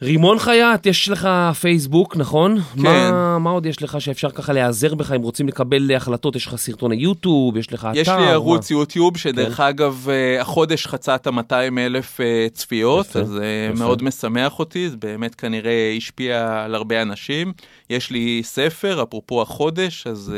[0.03, 1.29] רימון חייט, יש לך
[1.61, 2.61] פייסבוק, נכון?
[2.61, 2.83] כן.
[2.83, 6.37] מה, מה עוד יש לך שאפשר ככה להיעזר בך אם רוצים לקבל החלטות?
[6.37, 8.01] יש לך סרטוני יוטיוב, יש לך אתר?
[8.01, 8.79] יש לי ערוץ מה?
[8.79, 9.63] יוטיוב, שדרך כן.
[9.63, 13.79] אגב, אה, החודש חצה את ה-200 אלף אה, צפיות, יפה, אז זה אה.
[13.79, 17.53] מאוד משמח אותי, זה באמת כנראה השפיע על הרבה אנשים.
[17.91, 20.35] יש לי ספר, אפרופו החודש, אז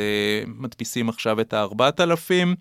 [0.46, 2.54] מדפיסים עכשיו את ה-4000.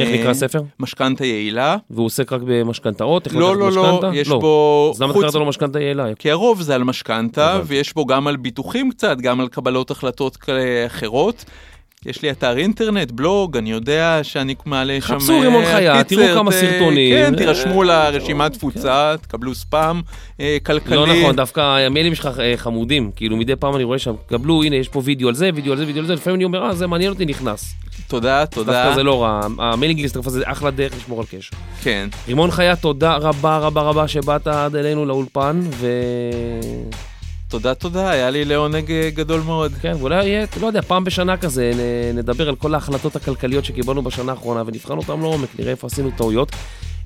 [0.00, 0.62] איך נקרא הספר?
[0.80, 1.76] משכנתה יעילה.
[1.90, 3.32] והוא עוסק רק במשכנתאות?
[3.32, 4.38] לא, לא, לא, יש לא.
[4.38, 4.90] בו...
[4.94, 6.14] אז למה קראת לו משכנתה יעילה?
[6.18, 10.38] כי הרוב זה על משכנתה, ויש בו גם על ביטוחים קצת, גם על קבלות החלטות
[10.86, 11.44] אחרות.
[12.06, 15.14] יש לי אתר אינטרנט, בלוג, אני יודע שאני מעלה שם...
[15.14, 17.14] חפשו רימון אה, חייט, תראו כמה סרטונים.
[17.14, 20.00] כן, תירשמו לרשימת תפוצה, תקבלו ספאם
[20.40, 20.96] אה, כלכלי.
[20.96, 24.76] לא נכון, דווקא המיילים שלך אה, חמודים, כאילו מדי פעם אני רואה שם, קבלו, הנה,
[24.76, 26.74] יש פה וידאו על זה, וידאו על זה, וידאו על זה, לפעמים אני אומר, אה,
[26.74, 27.74] זה מעניין אותי, נכנס.
[28.12, 28.72] תודה, תודה.
[28.72, 31.56] דווקא זה לא רע, ה mailing list זה אחלה דרך לשמור על קשר.
[31.82, 32.08] כן.
[32.28, 35.86] רימון חיה, תודה רבה רבה רבה שבאת עד אלינו לאולפן, ו...
[37.48, 39.72] תודה, תודה, היה לי לעונג אה, גדול מאוד.
[39.82, 41.72] כן, ואולי יהיה, לא יודע, פעם בשנה כזה
[42.14, 46.52] נדבר על כל ההחלטות הכלכליות שקיבלנו בשנה האחרונה ונבחן אותן לעומק, נראה איפה עשינו טעויות.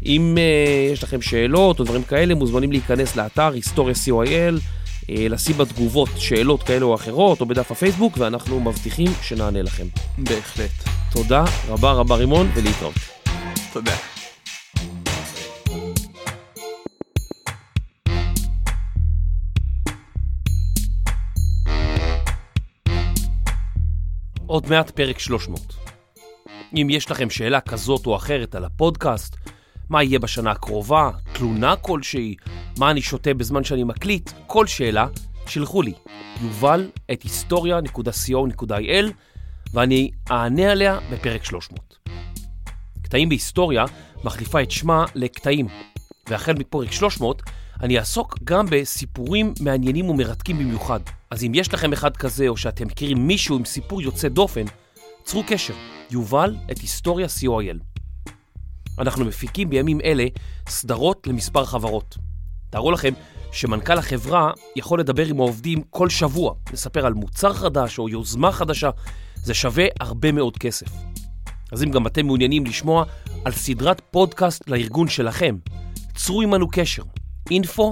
[0.07, 4.76] אם uh, יש לכם שאלות או דברים כאלה, מוזמנים להיכנס לאתר היסטוריה co.il, uh,
[5.09, 9.87] לשים בתגובות שאלות כאלה או אחרות, או בדף הפייסבוק, ואנחנו מבטיחים שנענה לכם.
[10.19, 10.71] בהחלט.
[11.13, 12.95] תודה רבה רבה רימון, ולהתראות.
[13.73, 13.97] תודה.
[24.47, 25.61] עוד מעט פרק 300.
[26.75, 29.37] אם יש לכם שאלה כזאת או אחרת על הפודקאסט,
[29.91, 32.35] מה יהיה בשנה הקרובה, תלונה כלשהי,
[32.79, 35.07] מה אני שותה בזמן שאני מקליט, כל שאלה,
[35.47, 35.93] שלחו לי,
[36.43, 39.13] יובל את היסטוריה.co.il
[39.73, 41.99] ואני אענה עליה בפרק 300.
[43.03, 43.85] קטעים בהיסטוריה
[44.25, 45.67] מחליפה את שמה לקטעים,
[46.29, 47.43] והחל מפרק 300
[47.83, 51.01] אני אעסוק גם בסיפורים מעניינים ומרתקים במיוחד.
[51.31, 54.65] אז אם יש לכם אחד כזה, או שאתם מכירים מישהו עם סיפור יוצא דופן,
[55.25, 55.75] צרו קשר,
[56.11, 57.96] יובל את היסטוריה co.il.
[58.99, 60.27] אנחנו מפיקים בימים אלה
[60.69, 62.17] סדרות למספר חברות.
[62.71, 63.13] תארו לכם
[63.53, 68.91] שמנכ"ל החברה יכול לדבר עם העובדים כל שבוע, לספר על מוצר חדש או יוזמה חדשה,
[69.37, 70.87] זה שווה הרבה מאוד כסף.
[71.73, 73.05] אז אם גם אתם מעוניינים לשמוע
[73.45, 75.57] על סדרת פודקאסט לארגון שלכם,
[76.15, 77.03] צרו עמנו קשר,
[77.51, 77.83] info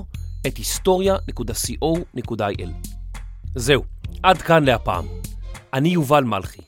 [0.47, 2.71] את היסטוריה.co.il.
[3.55, 3.85] זהו,
[4.23, 5.07] עד כאן להפעם.
[5.73, 6.63] אני יובל מלכי.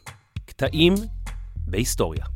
[0.45, 0.95] קטעים
[1.67, 2.36] בהיסטוריה.